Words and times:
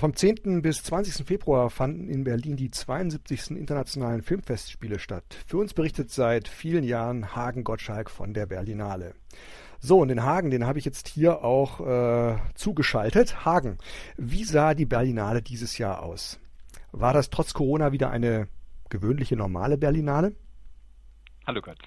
Vom 0.00 0.16
10. 0.16 0.62
bis 0.62 0.82
20. 0.84 1.26
Februar 1.26 1.68
fanden 1.68 2.08
in 2.08 2.24
Berlin 2.24 2.56
die 2.56 2.70
72. 2.70 3.50
Internationalen 3.50 4.22
Filmfestspiele 4.22 4.98
statt. 4.98 5.36
Für 5.46 5.58
uns 5.58 5.74
berichtet 5.74 6.10
seit 6.10 6.48
vielen 6.48 6.84
Jahren 6.84 7.36
Hagen 7.36 7.64
Gottschalk 7.64 8.10
von 8.10 8.32
der 8.32 8.46
Berlinale. 8.46 9.12
So, 9.78 9.98
und 9.98 10.08
den 10.08 10.22
Hagen, 10.22 10.50
den 10.50 10.64
habe 10.64 10.78
ich 10.78 10.86
jetzt 10.86 11.06
hier 11.06 11.44
auch 11.44 11.80
äh, 11.86 12.38
zugeschaltet. 12.54 13.44
Hagen, 13.44 13.76
wie 14.16 14.44
sah 14.44 14.72
die 14.72 14.86
Berlinale 14.86 15.42
dieses 15.42 15.76
Jahr 15.76 16.02
aus? 16.02 16.40
War 16.92 17.12
das 17.12 17.28
trotz 17.28 17.52
Corona 17.52 17.92
wieder 17.92 18.10
eine 18.10 18.48
gewöhnliche 18.88 19.36
normale 19.36 19.76
Berlinale? 19.76 20.34
Hallo 21.46 21.60
Gott. 21.60 21.78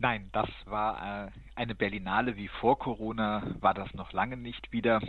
Nein, 0.00 0.30
das 0.32 0.48
war 0.64 1.26
äh, 1.26 1.30
eine 1.54 1.76
Berlinale 1.76 2.34
wie 2.34 2.48
vor 2.48 2.76
Corona, 2.80 3.54
war 3.60 3.72
das 3.72 3.94
noch 3.94 4.12
lange 4.12 4.36
nicht 4.36 4.72
wieder. 4.72 5.00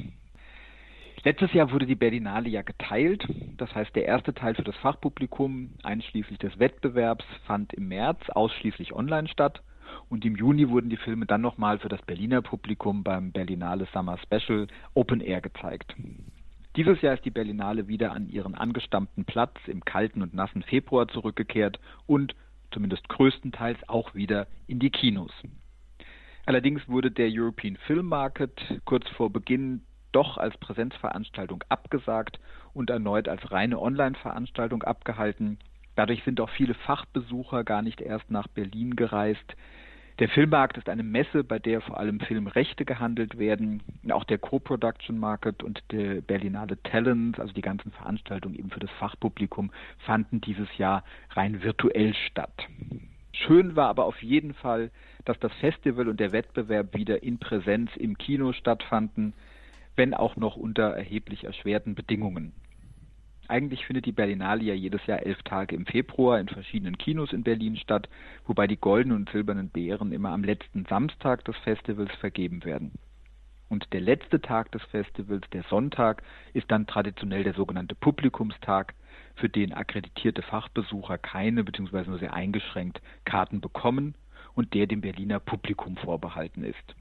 Letztes 1.25 1.53
Jahr 1.53 1.71
wurde 1.71 1.85
die 1.85 1.95
Berlinale 1.95 2.49
ja 2.49 2.63
geteilt. 2.63 3.25
Das 3.55 3.73
heißt, 3.73 3.95
der 3.95 4.05
erste 4.05 4.33
Teil 4.33 4.55
für 4.55 4.63
das 4.63 4.75
Fachpublikum, 4.77 5.69
einschließlich 5.81 6.37
des 6.37 6.59
Wettbewerbs, 6.59 7.23
fand 7.47 7.73
im 7.73 7.87
März 7.87 8.29
ausschließlich 8.29 8.93
online 8.93 9.29
statt. 9.29 9.61
Und 10.09 10.25
im 10.25 10.35
Juni 10.35 10.67
wurden 10.67 10.89
die 10.89 10.97
Filme 10.97 11.25
dann 11.25 11.39
nochmal 11.39 11.79
für 11.79 11.87
das 11.87 12.01
Berliner 12.01 12.41
Publikum 12.41 13.03
beim 13.03 13.31
Berlinale 13.31 13.87
Summer 13.93 14.17
Special 14.17 14.67
Open 14.95 15.21
Air 15.21 15.39
gezeigt. 15.39 15.95
Dieses 16.75 17.01
Jahr 17.01 17.13
ist 17.13 17.23
die 17.23 17.31
Berlinale 17.31 17.87
wieder 17.87 18.11
an 18.11 18.27
ihren 18.27 18.55
angestammten 18.55 19.23
Platz 19.23 19.55
im 19.67 19.85
kalten 19.85 20.23
und 20.23 20.33
nassen 20.33 20.61
Februar 20.63 21.07
zurückgekehrt 21.07 21.79
und 22.05 22.35
zumindest 22.71 23.07
größtenteils 23.07 23.77
auch 23.87 24.13
wieder 24.13 24.47
in 24.67 24.79
die 24.79 24.89
Kinos. 24.89 25.31
Allerdings 26.45 26.85
wurde 26.89 27.11
der 27.11 27.29
European 27.31 27.77
Film 27.87 28.07
Market 28.07 28.59
kurz 28.83 29.07
vor 29.11 29.31
Beginn 29.31 29.83
doch 30.13 30.37
als 30.37 30.57
Präsenzveranstaltung 30.57 31.63
abgesagt 31.69 32.39
und 32.73 32.89
erneut 32.89 33.27
als 33.27 33.51
reine 33.51 33.79
Online-Veranstaltung 33.79 34.83
abgehalten. 34.83 35.59
Dadurch 35.95 36.23
sind 36.23 36.39
auch 36.41 36.49
viele 36.49 36.73
Fachbesucher 36.73 37.63
gar 37.63 37.81
nicht 37.81 38.01
erst 38.01 38.31
nach 38.31 38.47
Berlin 38.47 38.95
gereist. 38.95 39.55
Der 40.19 40.29
Filmmarkt 40.29 40.77
ist 40.77 40.89
eine 40.89 41.03
Messe, 41.03 41.43
bei 41.43 41.57
der 41.57 41.81
vor 41.81 41.99
allem 41.99 42.19
Filmrechte 42.19 42.85
gehandelt 42.85 43.39
werden. 43.39 43.81
Auch 44.11 44.23
der 44.23 44.37
Co-Production 44.37 45.17
Market 45.17 45.63
und 45.63 45.83
der 45.91 46.21
Berlinale 46.21 46.81
Talents, 46.83 47.39
also 47.39 47.51
die 47.53 47.61
ganzen 47.61 47.91
Veranstaltungen 47.91 48.55
eben 48.55 48.69
für 48.69 48.79
das 48.79 48.91
Fachpublikum, 48.99 49.71
fanden 50.05 50.39
dieses 50.39 50.77
Jahr 50.77 51.03
rein 51.31 51.63
virtuell 51.63 52.13
statt. 52.13 52.67
Schön 53.33 53.75
war 53.75 53.89
aber 53.89 54.05
auf 54.05 54.21
jeden 54.21 54.53
Fall, 54.53 54.91
dass 55.25 55.39
das 55.39 55.51
Festival 55.53 56.07
und 56.07 56.19
der 56.19 56.31
Wettbewerb 56.31 56.95
wieder 56.95 57.23
in 57.23 57.39
Präsenz 57.39 57.89
im 57.95 58.15
Kino 58.15 58.53
stattfanden 58.53 59.33
wenn 59.95 60.13
auch 60.13 60.35
noch 60.35 60.55
unter 60.55 60.91
erheblich 60.91 61.43
erschwerten 61.43 61.95
Bedingungen. 61.95 62.53
Eigentlich 63.47 63.85
findet 63.85 64.05
die 64.05 64.13
Berlinale 64.13 64.63
ja 64.63 64.73
jedes 64.73 65.05
Jahr 65.05 65.25
elf 65.25 65.41
Tage 65.43 65.75
im 65.75 65.85
Februar 65.85 66.39
in 66.39 66.47
verschiedenen 66.47 66.97
Kinos 66.97 67.33
in 67.33 67.43
Berlin 67.43 67.75
statt, 67.75 68.07
wobei 68.45 68.67
die 68.67 68.77
goldenen 68.77 69.17
und 69.17 69.29
silbernen 69.29 69.69
Bären 69.69 70.13
immer 70.13 70.31
am 70.31 70.43
letzten 70.43 70.85
Samstag 70.85 71.43
des 71.45 71.57
Festivals 71.57 72.11
vergeben 72.15 72.63
werden. 72.63 72.93
Und 73.69 73.91
der 73.91 74.01
letzte 74.01 74.39
Tag 74.39 74.71
des 74.71 74.83
Festivals, 74.83 75.43
der 75.51 75.63
Sonntag, 75.63 76.23
ist 76.53 76.69
dann 76.71 76.87
traditionell 76.87 77.43
der 77.43 77.53
sogenannte 77.53 77.95
Publikumstag, 77.95 78.93
für 79.35 79.49
den 79.49 79.73
akkreditierte 79.73 80.43
Fachbesucher 80.43 81.17
keine 81.17 81.63
bzw. 81.63 82.03
nur 82.09 82.19
sehr 82.19 82.33
eingeschränkt 82.33 83.01
Karten 83.25 83.61
bekommen 83.61 84.15
und 84.53 84.73
der 84.73 84.87
dem 84.87 85.01
Berliner 85.01 85.39
Publikum 85.39 85.97
vorbehalten 85.97 86.63
ist. 86.63 86.95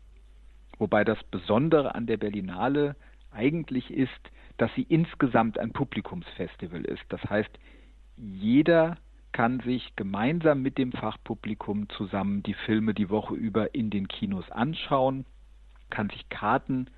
Wobei 0.83 1.05
das 1.05 1.23
Besondere 1.31 1.95
an 1.95 2.07
der 2.07 2.17
Berlinale 2.17 2.97
eigentlich 3.31 3.89
ist, 3.93 4.11
dass 4.57 4.69
sie 4.75 4.83
insgesamt 4.83 5.57
ein 5.57 5.73
Publikumsfestival 5.73 6.85
ist. 6.85 7.05
Das 7.09 7.23
heißt, 7.23 7.57
jeder 8.17 8.97
kann 9.31 9.61
sich 9.61 9.95
gemeinsam 9.95 10.61
mit 10.61 10.79
dem 10.79 10.91
Fachpublikum 10.91 11.89
zusammen 11.91 12.43
die 12.43 12.55
Filme 12.55 12.95
die 12.95 13.11
Woche 13.11 13.37
über 13.37 13.77
in 13.77 13.91
den 13.91 14.09
Kinos 14.09 14.51
anschauen, 14.51 15.25
kann 15.89 16.11
sich 16.11 16.29
Karten 16.31 16.91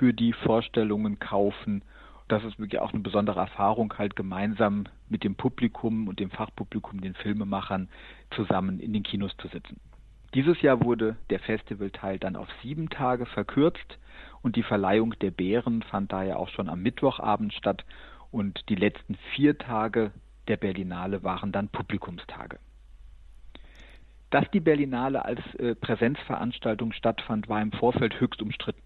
für 0.00 0.12
die 0.12 0.32
Vorstellungen 0.32 1.20
kaufen. 1.20 1.84
Das 2.26 2.42
ist 2.42 2.58
wirklich 2.58 2.80
auch 2.80 2.92
eine 2.92 3.04
besondere 3.04 3.38
Erfahrung, 3.38 3.94
halt 3.98 4.16
gemeinsam 4.16 4.86
mit 5.08 5.22
dem 5.22 5.36
Publikum 5.36 6.08
und 6.08 6.18
dem 6.18 6.32
Fachpublikum, 6.32 7.00
den 7.00 7.14
Filmemachern 7.14 7.88
zusammen 8.34 8.80
in 8.80 8.92
den 8.92 9.04
Kinos 9.04 9.30
zu 9.36 9.46
sitzen. 9.46 9.78
Dieses 10.34 10.60
Jahr 10.60 10.84
wurde 10.84 11.16
der 11.30 11.40
Festivalteil 11.40 12.18
dann 12.18 12.36
auf 12.36 12.48
sieben 12.62 12.90
Tage 12.90 13.24
verkürzt 13.24 13.98
und 14.42 14.56
die 14.56 14.62
Verleihung 14.62 15.18
der 15.20 15.30
Bären 15.30 15.82
fand 15.82 16.12
daher 16.12 16.38
auch 16.38 16.48
schon 16.50 16.68
am 16.68 16.82
Mittwochabend 16.82 17.54
statt 17.54 17.84
und 18.30 18.68
die 18.68 18.74
letzten 18.74 19.16
vier 19.34 19.56
Tage 19.56 20.12
der 20.46 20.58
Berlinale 20.58 21.22
waren 21.22 21.50
dann 21.50 21.68
Publikumstage. 21.68 22.58
Dass 24.30 24.50
die 24.50 24.60
Berlinale 24.60 25.24
als 25.24 25.40
äh, 25.54 25.74
Präsenzveranstaltung 25.74 26.92
stattfand, 26.92 27.48
war 27.48 27.62
im 27.62 27.72
Vorfeld 27.72 28.20
höchst 28.20 28.42
umstritten. 28.42 28.82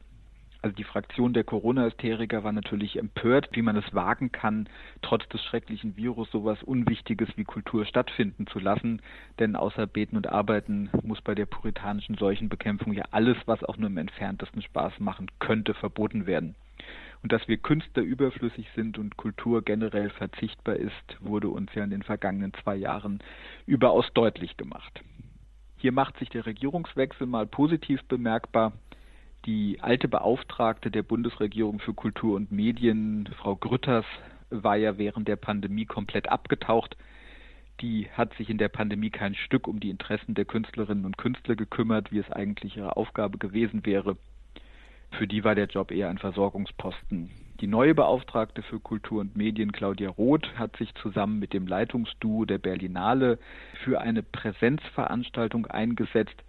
Also 0.62 0.77
die 0.77 0.84
Fraktion 0.84 1.33
der 1.33 1.43
Corona-Hysteriker 1.43 2.45
war 2.45 2.53
natürlich 2.53 2.97
empört, 2.97 3.49
wie 3.53 3.62
man 3.62 3.77
es 3.77 3.95
wagen 3.95 4.31
kann, 4.31 4.69
trotz 5.03 5.28
des 5.28 5.43
schrecklichen 5.43 5.97
Virus 5.97 6.31
sowas 6.31 6.62
Unwichtiges 6.62 7.28
wie 7.37 7.43
Kultur 7.43 7.84
stattfinden 7.84 8.47
zu 8.47 8.61
lassen. 8.61 9.03
Denn 9.41 9.56
außer 9.56 9.89
Beten 9.89 10.17
und 10.17 10.28
Arbeiten 10.28 10.89
muss 11.03 11.21
bei 11.21 11.34
der 11.34 11.47
puritanischen 11.47 12.17
Seuchenbekämpfung 12.17 12.93
ja 12.93 13.03
alles, 13.11 13.37
was 13.47 13.65
auch 13.65 13.77
nur 13.77 13.89
im 13.89 13.99
entferntesten 13.99 14.62
Spaß 14.62 15.01
machen 15.01 15.27
könnte, 15.41 15.75
verboten 15.75 16.27
werden. 16.27 16.55
Und 17.25 17.33
dass 17.33 17.47
wir 17.49 17.56
Künstler 17.56 18.05
überflüssig 18.05 18.69
sind 18.77 18.99
und 18.99 19.17
Kultur 19.17 19.62
generell 19.62 20.11
verzichtbar 20.11 20.77
ist, 20.77 21.17
wurde 21.21 21.49
uns 21.49 21.75
ja 21.75 21.83
in 21.83 21.91
den 21.91 22.03
vergangenen 22.03 22.53
zwei 22.62 22.77
Jahren 22.77 23.19
überaus 23.67 24.06
deutlich 24.15 24.56
gemacht. 24.56 25.03
Hier 25.77 25.93
macht 25.93 26.17
sich 26.19 26.28
der 26.28 26.47
Regierungswechsel 26.47 27.27
mal 27.27 27.47
positiv 27.47 28.03
bemerkbar. 28.05 28.72
Die 29.44 29.78
alte 29.80 30.06
Beauftragte 30.06 30.92
der 30.92 31.03
Bundesregierung 31.03 31.80
für 31.80 31.94
Kultur 31.94 32.36
und 32.36 32.53
Medien, 32.53 33.28
Frau 33.38 33.56
Grütters, 33.56 34.04
war 34.50 34.76
ja 34.76 34.98
während 34.98 35.26
der 35.26 35.34
Pandemie 35.34 35.84
komplett 35.84 36.28
abgetaucht. 36.28 36.97
Die 37.80 38.08
hat 38.12 38.32
sich 38.34 38.50
in 38.50 38.58
der 38.58 38.69
Pandemie 38.69 39.10
kein 39.10 39.34
Stück 39.34 39.66
um 39.66 39.80
die 39.80 39.91
Interessen 39.91 40.34
der 40.34 40.44
Künstlerinnen 40.44 41.04
und 41.04 41.19
Künstler 41.19 41.56
gekümmert, 41.56 42.12
wie 42.12 42.19
es 42.19 42.30
eigentlich 42.30 42.76
ihre 42.76 42.97
Aufgabe 42.97 43.38
gewesen 43.38 43.84
wäre. 43.84 44.16
Für 45.10 45.26
die 45.26 45.42
war 45.42 45.56
der 45.56 45.66
Job 45.66 45.91
eher 45.91 46.09
ein 46.09 46.19
Versorgungsposten. 46.19 47.30
Die 47.60 47.66
neue 47.66 47.97
Beauftragte 47.97 48.62
für 48.62 48.78
Kultur 48.78 49.20
und 49.20 49.36
Medien, 49.36 49.72
Claudia 49.72 50.10
Roth, 50.10 50.56
hat 50.56 50.76
sich 50.76 50.94
zusammen 50.94 51.41
mit 51.41 51.53
dem 51.53 51.66
Leitungsduo 51.66 52.44
der 52.44 52.59
Berlinale 52.59 53.41
für 53.84 54.00
eine 54.00 54.22
Präsenzveranstaltung 54.22 55.66
eingesetzt, 55.66 56.44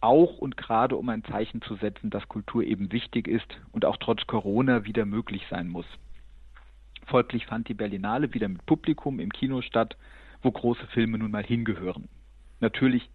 auch 0.00 0.38
und 0.38 0.56
gerade 0.56 0.96
um 0.96 1.08
ein 1.08 1.24
Zeichen 1.24 1.62
zu 1.62 1.76
setzen, 1.76 2.10
dass 2.10 2.28
Kultur 2.28 2.62
eben 2.62 2.92
wichtig 2.92 3.28
ist 3.28 3.60
und 3.72 3.84
auch 3.84 3.96
trotz 3.96 4.26
Corona 4.26 4.84
wieder 4.84 5.04
möglich 5.04 5.46
sein 5.50 5.68
muss. 5.68 5.86
Folglich 7.06 7.46
fand 7.46 7.68
die 7.68 7.74
Berlinale 7.74 8.34
wieder 8.34 8.48
mit 8.48 8.66
Publikum 8.66 9.20
im 9.20 9.32
Kino 9.32 9.62
statt, 9.62 9.96
wo 10.42 10.50
große 10.50 10.86
Filme 10.88 11.18
nun 11.18 11.30
mal 11.30 11.44
hingehören. 11.44 12.08
Natürlich 12.60 13.08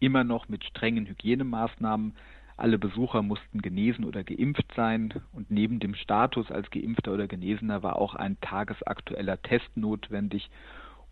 immer 0.00 0.24
noch 0.24 0.48
mit 0.48 0.64
strengen 0.64 1.06
Hygienemaßnahmen. 1.06 2.14
Alle 2.56 2.78
Besucher 2.78 3.22
mussten 3.22 3.62
genesen 3.62 4.04
oder 4.04 4.22
geimpft 4.22 4.72
sein 4.76 5.14
und 5.32 5.50
neben 5.50 5.80
dem 5.80 5.94
Status 5.94 6.50
als 6.50 6.70
geimpfter 6.70 7.12
oder 7.12 7.26
genesener 7.26 7.82
war 7.82 7.96
auch 7.96 8.14
ein 8.14 8.38
tagesaktueller 8.40 9.42
Test 9.42 9.76
notwendig 9.76 10.50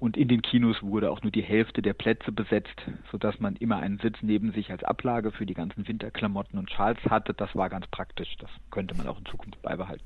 und 0.03 0.17
in 0.17 0.27
den 0.27 0.43
Kinos 0.43 0.83
wurde 0.83 1.13
auch 1.13 1.23
nur 1.23 1.31
die 1.31 1.45
Hälfte 1.45 1.81
der 1.81 1.93
Plätze 1.93 2.33
besetzt, 2.33 2.75
sodass 3.13 3.39
man 3.39 3.55
immer 3.55 3.77
einen 3.77 4.01
Sitz 4.01 4.17
neben 4.21 4.51
sich 4.51 4.73
als 4.73 4.83
Ablage 4.83 5.31
für 5.31 5.47
die 5.47 5.55
ganzen 5.55 5.87
Winterklamotten 5.87 6.59
und 6.59 6.73
Schals 6.73 6.99
hatte. 7.09 7.35
Das 7.35 7.55
war 7.55 7.71
ganz 7.71 7.87
praktisch. 7.87 8.35
Das 8.41 8.51
könnte 8.73 8.97
man 8.97 9.07
auch 9.07 9.21
in 9.21 9.27
Zukunft 9.27 9.63
beibehalten. 9.63 10.05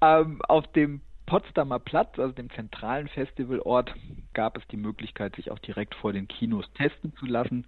Ähm, 0.00 0.40
auf 0.48 0.66
dem 0.72 1.02
Potsdamer 1.26 1.78
Platz, 1.78 2.18
also 2.18 2.32
dem 2.32 2.48
zentralen 2.48 3.06
Festivalort, 3.08 3.94
gab 4.32 4.56
es 4.56 4.66
die 4.68 4.78
Möglichkeit, 4.78 5.36
sich 5.36 5.50
auch 5.50 5.58
direkt 5.58 5.94
vor 5.94 6.14
den 6.14 6.26
Kinos 6.26 6.64
testen 6.72 7.12
zu 7.16 7.26
lassen. 7.26 7.66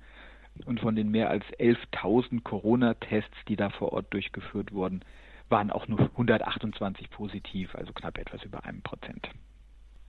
Und 0.64 0.80
von 0.80 0.96
den 0.96 1.10
mehr 1.10 1.28
als 1.28 1.44
11.000 1.58 2.42
Corona-Tests, 2.42 3.36
die 3.48 3.56
da 3.56 3.68
vor 3.68 3.92
Ort 3.92 4.14
durchgeführt 4.14 4.72
wurden, 4.72 5.02
waren 5.50 5.70
auch 5.70 5.86
nur 5.88 6.00
128 6.00 7.10
positiv, 7.10 7.74
also 7.74 7.92
knapp 7.92 8.16
etwas 8.16 8.42
über 8.44 8.64
einem 8.64 8.80
Prozent. 8.80 9.28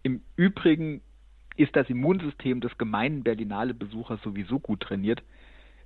Im 0.03 0.21
Übrigen 0.37 1.01
ist 1.55 1.75
das 1.75 1.89
Immunsystem 1.89 2.61
des 2.61 2.77
gemeinen 2.77 3.23
Berlinale-Besuchers 3.23 4.21
sowieso 4.23 4.59
gut 4.59 4.81
trainiert. 4.81 5.21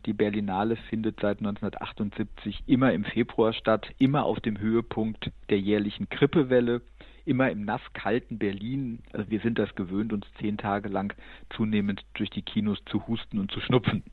Die 0.06 0.13
Berlinale 0.13 0.75
findet 0.75 1.19
seit 1.19 1.39
1978 1.39 2.63
immer 2.67 2.94
im 2.94 3.03
Februar 3.06 3.53
statt, 3.53 3.88
immer 3.97 4.23
auf 4.23 4.39
dem 4.39 4.59
Höhepunkt 4.59 5.31
der 5.50 5.59
jährlichen 5.59 6.07
Grippewelle, 6.09 6.81
immer 7.25 7.50
im 7.50 7.65
nasskalten 7.65 8.38
Berlin. 8.38 9.00
Also 9.13 9.29
wir 9.31 9.39
sind 9.39 9.57
das 9.57 9.73
gewöhnt, 9.73 10.13
uns 10.13 10.27
zehn 10.39 10.57
Tage 10.57 10.89
lang 10.89 11.13
zunehmend 11.50 12.06
durch 12.13 12.29
die 12.29 12.44
Kinos 12.44 12.77
zu 12.85 13.07
husten 13.07 13.39
und 13.39 13.51
zu 13.51 13.59
schnupfen. 13.62 14.03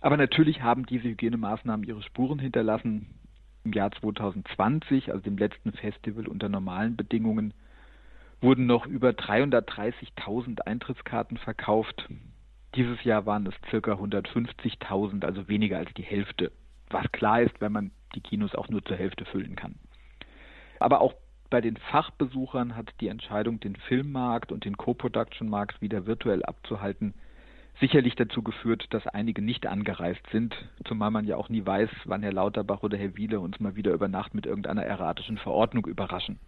Aber 0.00 0.16
natürlich 0.16 0.62
haben 0.62 0.84
diese 0.86 1.08
Hygienemaßnahmen 1.08 1.86
ihre 1.86 2.02
Spuren 2.02 2.38
hinterlassen. 2.38 3.06
Im 3.64 3.72
Jahr 3.72 3.90
2020, 3.90 5.10
also 5.10 5.22
dem 5.22 5.36
letzten 5.36 5.72
Festival 5.72 6.28
unter 6.28 6.48
normalen 6.48 6.94
Bedingungen, 6.96 7.52
wurden 8.40 8.66
noch 8.66 8.86
über 8.86 9.10
330.000 9.10 10.60
Eintrittskarten 10.60 11.38
verkauft. 11.38 12.08
Dieses 12.74 13.02
Jahr 13.04 13.26
waren 13.26 13.46
es 13.46 13.54
circa 13.70 13.92
150.000, 13.92 15.24
also 15.24 15.48
weniger 15.48 15.78
als 15.78 15.92
die 15.94 16.02
Hälfte. 16.02 16.52
Was 16.90 17.10
klar 17.12 17.42
ist, 17.42 17.60
wenn 17.60 17.72
man 17.72 17.90
die 18.14 18.20
Kinos 18.20 18.54
auch 18.54 18.68
nur 18.68 18.84
zur 18.84 18.96
Hälfte 18.96 19.24
füllen 19.24 19.56
kann. 19.56 19.74
Aber 20.78 21.00
auch 21.00 21.14
bei 21.50 21.60
den 21.60 21.76
Fachbesuchern 21.76 22.76
hat 22.76 22.92
die 23.00 23.08
Entscheidung, 23.08 23.58
den 23.60 23.76
Filmmarkt 23.76 24.52
und 24.52 24.64
den 24.64 24.76
Co-Production-Markt 24.76 25.80
wieder 25.80 26.06
virtuell 26.06 26.44
abzuhalten, 26.44 27.14
sicherlich 27.80 28.16
dazu 28.16 28.42
geführt, 28.42 28.86
dass 28.90 29.06
einige 29.06 29.40
nicht 29.40 29.66
angereist 29.66 30.26
sind, 30.30 30.54
zumal 30.84 31.10
man 31.10 31.26
ja 31.26 31.36
auch 31.36 31.48
nie 31.48 31.64
weiß, 31.64 31.90
wann 32.04 32.22
Herr 32.22 32.32
Lauterbach 32.32 32.82
oder 32.82 32.98
Herr 32.98 33.16
Wiele 33.16 33.40
uns 33.40 33.60
mal 33.60 33.76
wieder 33.76 33.92
über 33.92 34.08
Nacht 34.08 34.34
mit 34.34 34.46
irgendeiner 34.46 34.84
erratischen 34.84 35.38
Verordnung 35.38 35.86
überraschen. 35.86 36.38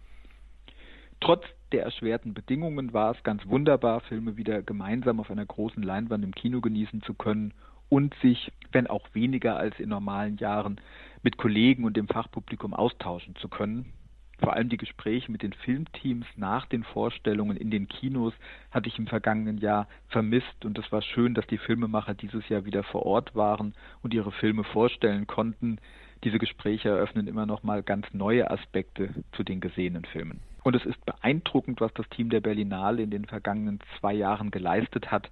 Trotz 1.21 1.45
der 1.71 1.83
erschwerten 1.83 2.33
Bedingungen 2.33 2.93
war 2.93 3.11
es 3.15 3.23
ganz 3.23 3.45
wunderbar, 3.45 4.01
Filme 4.01 4.37
wieder 4.37 4.63
gemeinsam 4.63 5.19
auf 5.19 5.29
einer 5.29 5.45
großen 5.45 5.83
Leinwand 5.83 6.23
im 6.23 6.33
Kino 6.33 6.61
genießen 6.61 7.03
zu 7.03 7.13
können 7.13 7.53
und 7.89 8.15
sich, 8.23 8.51
wenn 8.71 8.87
auch 8.87 9.07
weniger 9.13 9.55
als 9.55 9.79
in 9.79 9.89
normalen 9.89 10.37
Jahren, 10.37 10.81
mit 11.21 11.37
Kollegen 11.37 11.83
und 11.83 11.95
dem 11.95 12.07
Fachpublikum 12.07 12.73
austauschen 12.73 13.35
zu 13.35 13.49
können. 13.49 13.93
Vor 14.39 14.53
allem 14.53 14.69
die 14.69 14.77
Gespräche 14.77 15.31
mit 15.31 15.43
den 15.43 15.53
Filmteams 15.53 16.25
nach 16.37 16.65
den 16.65 16.83
Vorstellungen 16.83 17.55
in 17.55 17.69
den 17.69 17.87
Kinos 17.87 18.33
hatte 18.71 18.87
ich 18.87 18.97
im 18.97 19.05
vergangenen 19.05 19.59
Jahr 19.59 19.87
vermisst 20.07 20.65
und 20.65 20.79
es 20.79 20.91
war 20.91 21.03
schön, 21.03 21.35
dass 21.35 21.45
die 21.45 21.59
Filmemacher 21.59 22.15
dieses 22.15 22.49
Jahr 22.49 22.65
wieder 22.65 22.81
vor 22.81 23.05
Ort 23.05 23.35
waren 23.35 23.75
und 24.01 24.15
ihre 24.15 24.31
Filme 24.31 24.63
vorstellen 24.63 25.27
konnten. 25.27 25.77
Diese 26.23 26.39
Gespräche 26.39 26.89
eröffnen 26.89 27.27
immer 27.27 27.45
noch 27.45 27.61
mal 27.61 27.83
ganz 27.83 28.07
neue 28.13 28.49
Aspekte 28.49 29.13
zu 29.33 29.43
den 29.43 29.59
gesehenen 29.59 30.05
Filmen. 30.05 30.39
Und 30.63 30.75
es 30.75 30.85
ist 30.85 31.03
beeindruckend, 31.05 31.81
was 31.81 31.93
das 31.93 32.07
Team 32.09 32.29
der 32.29 32.41
Berlinale 32.41 33.01
in 33.01 33.09
den 33.09 33.25
vergangenen 33.25 33.79
zwei 33.99 34.13
Jahren 34.13 34.51
geleistet 34.51 35.11
hat. 35.11 35.29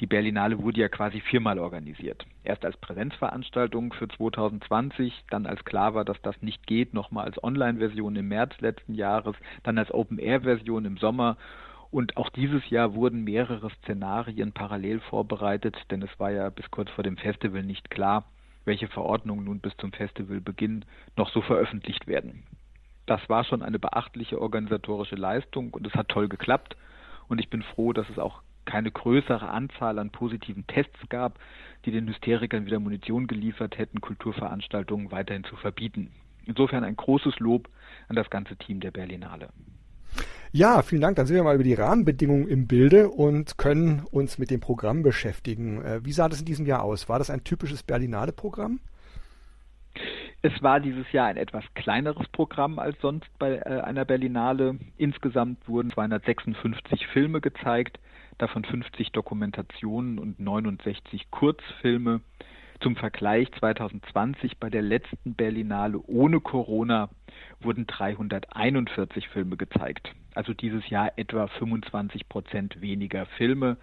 Die 0.00 0.06
Berlinale 0.06 0.62
wurde 0.62 0.80
ja 0.80 0.88
quasi 0.88 1.20
viermal 1.20 1.58
organisiert. 1.58 2.24
Erst 2.44 2.64
als 2.64 2.76
Präsenzveranstaltung 2.78 3.92
für 3.92 4.08
2020, 4.08 5.24
dann 5.30 5.46
als 5.46 5.64
klar 5.64 5.94
war, 5.94 6.04
dass 6.04 6.20
das 6.22 6.40
nicht 6.42 6.66
geht, 6.66 6.94
nochmal 6.94 7.26
als 7.26 7.42
Online-Version 7.42 8.16
im 8.16 8.28
März 8.28 8.58
letzten 8.60 8.94
Jahres, 8.94 9.36
dann 9.64 9.78
als 9.78 9.92
Open-Air-Version 9.92 10.84
im 10.86 10.96
Sommer. 10.96 11.36
Und 11.90 12.16
auch 12.16 12.30
dieses 12.30 12.68
Jahr 12.70 12.94
wurden 12.94 13.22
mehrere 13.24 13.68
Szenarien 13.70 14.52
parallel 14.52 15.00
vorbereitet, 15.00 15.76
denn 15.90 16.00
es 16.00 16.18
war 16.18 16.30
ja 16.30 16.48
bis 16.48 16.70
kurz 16.70 16.90
vor 16.90 17.04
dem 17.04 17.18
Festival 17.18 17.62
nicht 17.62 17.90
klar, 17.90 18.24
welche 18.64 18.88
Verordnungen 18.88 19.44
nun 19.44 19.60
bis 19.60 19.76
zum 19.76 19.92
Festivalbeginn 19.92 20.86
noch 21.16 21.30
so 21.30 21.42
veröffentlicht 21.42 22.06
werden. 22.06 22.44
Das 23.06 23.20
war 23.28 23.44
schon 23.44 23.62
eine 23.62 23.78
beachtliche 23.78 24.40
organisatorische 24.40 25.16
Leistung 25.16 25.74
und 25.74 25.86
es 25.86 25.94
hat 25.94 26.08
toll 26.08 26.28
geklappt. 26.28 26.76
Und 27.28 27.40
ich 27.40 27.50
bin 27.50 27.62
froh, 27.62 27.92
dass 27.92 28.08
es 28.10 28.18
auch 28.18 28.42
keine 28.64 28.90
größere 28.90 29.48
Anzahl 29.48 29.98
an 29.98 30.10
positiven 30.10 30.66
Tests 30.66 30.98
gab, 31.08 31.38
die 31.84 31.90
den 31.90 32.08
Hysterikern 32.08 32.66
wieder 32.66 32.78
Munition 32.78 33.26
geliefert 33.26 33.76
hätten, 33.78 34.00
Kulturveranstaltungen 34.00 35.10
weiterhin 35.10 35.44
zu 35.44 35.56
verbieten. 35.56 36.12
Insofern 36.44 36.84
ein 36.84 36.96
großes 36.96 37.38
Lob 37.38 37.68
an 38.08 38.16
das 38.16 38.30
ganze 38.30 38.56
Team 38.56 38.80
der 38.80 38.90
Berlinale. 38.90 39.48
Ja, 40.54 40.82
vielen 40.82 41.00
Dank. 41.00 41.16
Dann 41.16 41.26
sind 41.26 41.36
wir 41.36 41.42
mal 41.42 41.54
über 41.54 41.64
die 41.64 41.74
Rahmenbedingungen 41.74 42.46
im 42.46 42.66
Bilde 42.66 43.08
und 43.08 43.56
können 43.56 44.02
uns 44.10 44.38
mit 44.38 44.50
dem 44.50 44.60
Programm 44.60 45.02
beschäftigen. 45.02 45.82
Äh, 45.82 46.04
wie 46.04 46.12
sah 46.12 46.28
das 46.28 46.40
in 46.40 46.46
diesem 46.46 46.66
Jahr 46.66 46.82
aus? 46.82 47.08
War 47.08 47.18
das 47.18 47.30
ein 47.30 47.42
typisches 47.42 47.82
Berlinale-Programm? 47.82 48.80
Es 50.44 50.60
war 50.60 50.80
dieses 50.80 51.10
Jahr 51.12 51.28
ein 51.28 51.36
etwas 51.36 51.64
kleineres 51.74 52.26
Programm 52.28 52.80
als 52.80 53.00
sonst 53.00 53.30
bei 53.38 53.58
äh, 53.58 53.80
einer 53.80 54.04
Berlinale. 54.04 54.76
Insgesamt 54.96 55.68
wurden 55.68 55.90
256 55.90 57.06
Filme 57.06 57.40
gezeigt 57.40 57.98
davon 58.38 58.64
50 58.64 59.12
Dokumentationen 59.12 60.18
und 60.18 60.40
69 60.40 61.30
Kurzfilme. 61.30 62.20
Zum 62.80 62.96
Vergleich 62.96 63.52
2020 63.60 64.58
bei 64.58 64.68
der 64.68 64.82
letzten 64.82 65.34
Berlinale 65.34 66.00
ohne 66.00 66.40
Corona 66.40 67.08
wurden 67.60 67.86
341 67.86 69.28
Filme 69.28 69.56
gezeigt. 69.56 70.12
Also 70.34 70.54
dieses 70.54 70.88
Jahr 70.88 71.12
etwa 71.16 71.46
25 71.46 72.28
Prozent 72.28 72.80
weniger 72.80 73.26
Filme. 73.36 73.76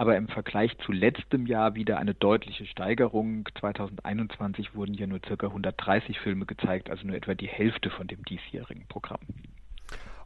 Aber 0.00 0.16
im 0.16 0.28
Vergleich 0.28 0.78
zu 0.86 0.92
letztem 0.92 1.44
Jahr 1.44 1.74
wieder 1.74 1.98
eine 1.98 2.14
deutliche 2.14 2.64
Steigerung. 2.64 3.46
2021 3.60 4.74
wurden 4.74 4.94
ja 4.94 5.06
nur 5.06 5.18
ca. 5.18 5.34
130 5.46 6.18
Filme 6.20 6.46
gezeigt, 6.46 6.88
also 6.88 7.06
nur 7.06 7.16
etwa 7.16 7.34
die 7.34 7.46
Hälfte 7.46 7.90
von 7.90 8.06
dem 8.06 8.24
diesjährigen 8.24 8.86
Programm. 8.88 9.20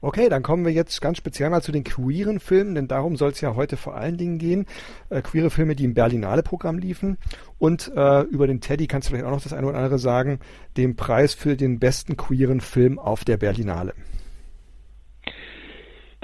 Okay, 0.00 0.29
dann 0.29 0.44
kommen 0.44 0.65
wir 0.65 0.71
jetzt 0.71 1.00
ganz 1.00 1.19
speziell 1.19 1.50
mal 1.50 1.61
zu 1.61 1.73
den 1.73 1.82
queeren 1.82 2.38
Filmen, 2.38 2.76
denn 2.76 2.87
darum 2.87 3.17
soll 3.17 3.32
es 3.32 3.41
ja 3.41 3.56
heute 3.56 3.76
vor 3.76 3.97
allen 3.97 4.17
Dingen 4.17 4.38
gehen. 4.38 4.67
Äh, 5.11 5.23
queere 5.23 5.50
Filme, 5.50 5.75
die 5.75 5.87
im 5.87 5.94
Berlinale-Programm 5.94 6.79
liefen. 6.79 7.19
Und 7.59 7.91
äh, 7.97 8.20
über 8.20 8.47
den 8.47 8.61
Teddy 8.61 8.87
kannst 8.87 9.09
du 9.09 9.11
vielleicht 9.11 9.27
auch 9.27 9.32
noch 9.32 9.43
das 9.43 9.55
eine 9.55 9.67
oder 9.67 9.79
andere 9.79 9.99
sagen, 9.99 10.38
dem 10.77 10.94
Preis 10.94 11.35
für 11.35 11.56
den 11.56 11.81
besten 11.81 12.17
queeren 12.17 12.61
Film 12.61 13.00
auf 13.00 13.25
der 13.25 13.38
Berlinale. 13.38 13.93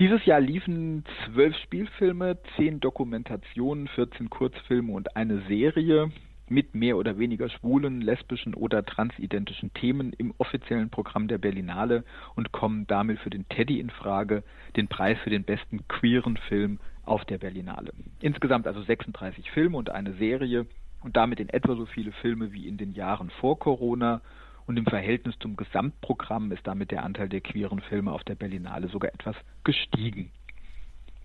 Dieses 0.01 0.25
Jahr 0.25 0.41
liefen 0.41 1.05
zwölf 1.27 1.55
Spielfilme, 1.59 2.39
zehn 2.57 2.81
Dokumentationen, 2.81 3.87
14 3.87 4.31
Kurzfilme 4.31 4.93
und 4.93 5.15
eine 5.15 5.43
Serie 5.43 6.11
mit 6.49 6.75
mehr 6.75 6.97
oder 6.97 7.19
weniger 7.19 7.51
schwulen, 7.51 8.01
lesbischen 8.01 8.55
oder 8.55 8.83
transidentischen 8.83 9.75
Themen 9.75 10.15
im 10.15 10.33
offiziellen 10.39 10.89
Programm 10.89 11.29
der 11.29 11.37
Berlinale 11.37 12.05
und 12.35 12.51
kommen 12.51 12.87
damit 12.87 13.19
für 13.19 13.29
den 13.29 13.47
Teddy 13.51 13.79
in 13.79 13.91
Frage, 13.91 14.43
den 14.75 14.89
Preis 14.89 15.19
für 15.23 15.29
den 15.29 15.45
besten 15.45 15.87
queeren 15.87 16.39
Film 16.49 16.79
auf 17.05 17.27
der 17.27 17.37
Berlinale. 17.37 17.93
Insgesamt 18.23 18.67
also 18.67 18.81
36 18.81 19.51
Filme 19.51 19.77
und 19.77 19.91
eine 19.91 20.15
Serie 20.15 20.65
und 21.03 21.19
damit 21.19 21.41
in 21.41 21.51
etwa 21.51 21.77
so 21.77 21.85
viele 21.85 22.13
Filme 22.13 22.55
wie 22.55 22.67
in 22.67 22.79
den 22.79 22.95
Jahren 22.95 23.29
vor 23.29 23.59
Corona 23.59 24.23
und 24.71 24.77
im 24.77 24.87
Verhältnis 24.87 25.37
zum 25.41 25.57
Gesamtprogramm 25.57 26.53
ist 26.53 26.65
damit 26.65 26.93
der 26.93 27.03
Anteil 27.03 27.29
der 27.29 27.41
queeren 27.41 27.81
Filme 27.81 28.13
auf 28.13 28.23
der 28.23 28.37
Berlinale 28.37 28.87
sogar 28.87 29.13
etwas 29.13 29.35
gestiegen. 29.65 30.31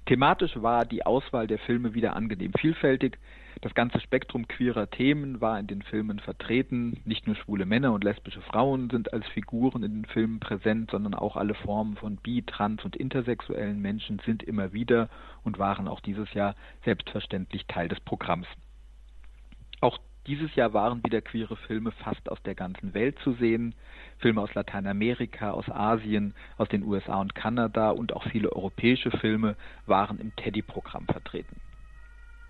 Thematisch 0.07 0.59
war 0.63 0.83
die 0.83 1.05
Auswahl 1.05 1.45
der 1.45 1.59
Filme 1.59 1.93
wieder 1.93 2.15
angenehm 2.15 2.53
vielfältig. 2.59 3.19
Das 3.61 3.75
ganze 3.75 3.99
Spektrum 3.99 4.47
queerer 4.47 4.89
Themen 4.89 5.41
war 5.41 5.59
in 5.59 5.67
den 5.67 5.83
Filmen 5.83 6.17
vertreten. 6.17 6.99
Nicht 7.05 7.27
nur 7.27 7.35
schwule 7.35 7.67
Männer 7.67 7.93
und 7.93 8.03
lesbische 8.03 8.41
Frauen 8.41 8.89
sind 8.89 9.13
als 9.13 9.27
Figuren 9.27 9.83
in 9.83 9.93
den 9.93 10.05
Filmen 10.05 10.39
präsent, 10.39 10.89
sondern 10.89 11.13
auch 11.13 11.35
alle 11.35 11.53
Formen 11.53 11.97
von 11.97 12.15
bi-, 12.15 12.41
trans- 12.41 12.83
und 12.83 12.95
intersexuellen 12.95 13.79
Menschen 13.79 14.19
sind 14.25 14.41
immer 14.41 14.73
wieder 14.73 15.07
und 15.43 15.59
waren 15.59 15.87
auch 15.87 15.99
dieses 15.99 16.33
Jahr 16.33 16.55
selbstverständlich 16.83 17.67
Teil 17.67 17.89
des 17.89 17.99
Programms. 17.99 18.47
Auch 19.81 19.99
dieses 20.27 20.53
Jahr 20.55 20.73
waren 20.73 21.03
wieder 21.03 21.21
queere 21.21 21.55
Filme 21.55 21.91
fast 21.91 22.29
aus 22.29 22.41
der 22.43 22.55
ganzen 22.55 22.93
Welt 22.93 23.17
zu 23.23 23.33
sehen. 23.33 23.75
Filme 24.17 24.41
aus 24.41 24.53
Lateinamerika, 24.53 25.51
aus 25.51 25.69
Asien, 25.69 26.33
aus 26.57 26.67
den 26.69 26.83
USA 26.83 27.21
und 27.21 27.35
Kanada 27.35 27.91
und 27.91 28.13
auch 28.13 28.23
viele 28.31 28.51
europäische 28.51 29.11
Filme 29.11 29.55
waren 29.85 30.19
im 30.19 30.35
Teddy-Programm 30.35 31.05
vertreten. 31.05 31.57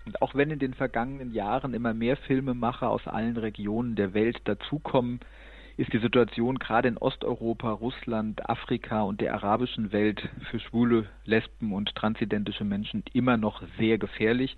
Und 0.06 0.22
auch 0.22 0.34
wenn 0.34 0.50
in 0.50 0.58
den 0.58 0.74
vergangenen 0.74 1.32
Jahren 1.32 1.74
immer 1.74 1.92
mehr 1.92 2.16
Filmemacher 2.16 2.88
aus 2.88 3.06
allen 3.06 3.36
Regionen 3.36 3.96
der 3.96 4.14
Welt 4.14 4.40
dazukommen, 4.44 5.20
ist 5.76 5.92
die 5.92 5.98
Situation 5.98 6.58
gerade 6.58 6.88
in 6.88 6.96
Osteuropa, 6.96 7.70
Russland, 7.70 8.48
Afrika 8.48 9.02
und 9.02 9.20
der 9.20 9.34
arabischen 9.34 9.92
Welt 9.92 10.26
für 10.50 10.58
schwule, 10.58 11.06
lesben 11.24 11.74
und 11.74 11.94
transidentische 11.94 12.64
Menschen 12.64 13.04
immer 13.12 13.36
noch 13.36 13.62
sehr 13.78 13.98
gefährlich 13.98 14.56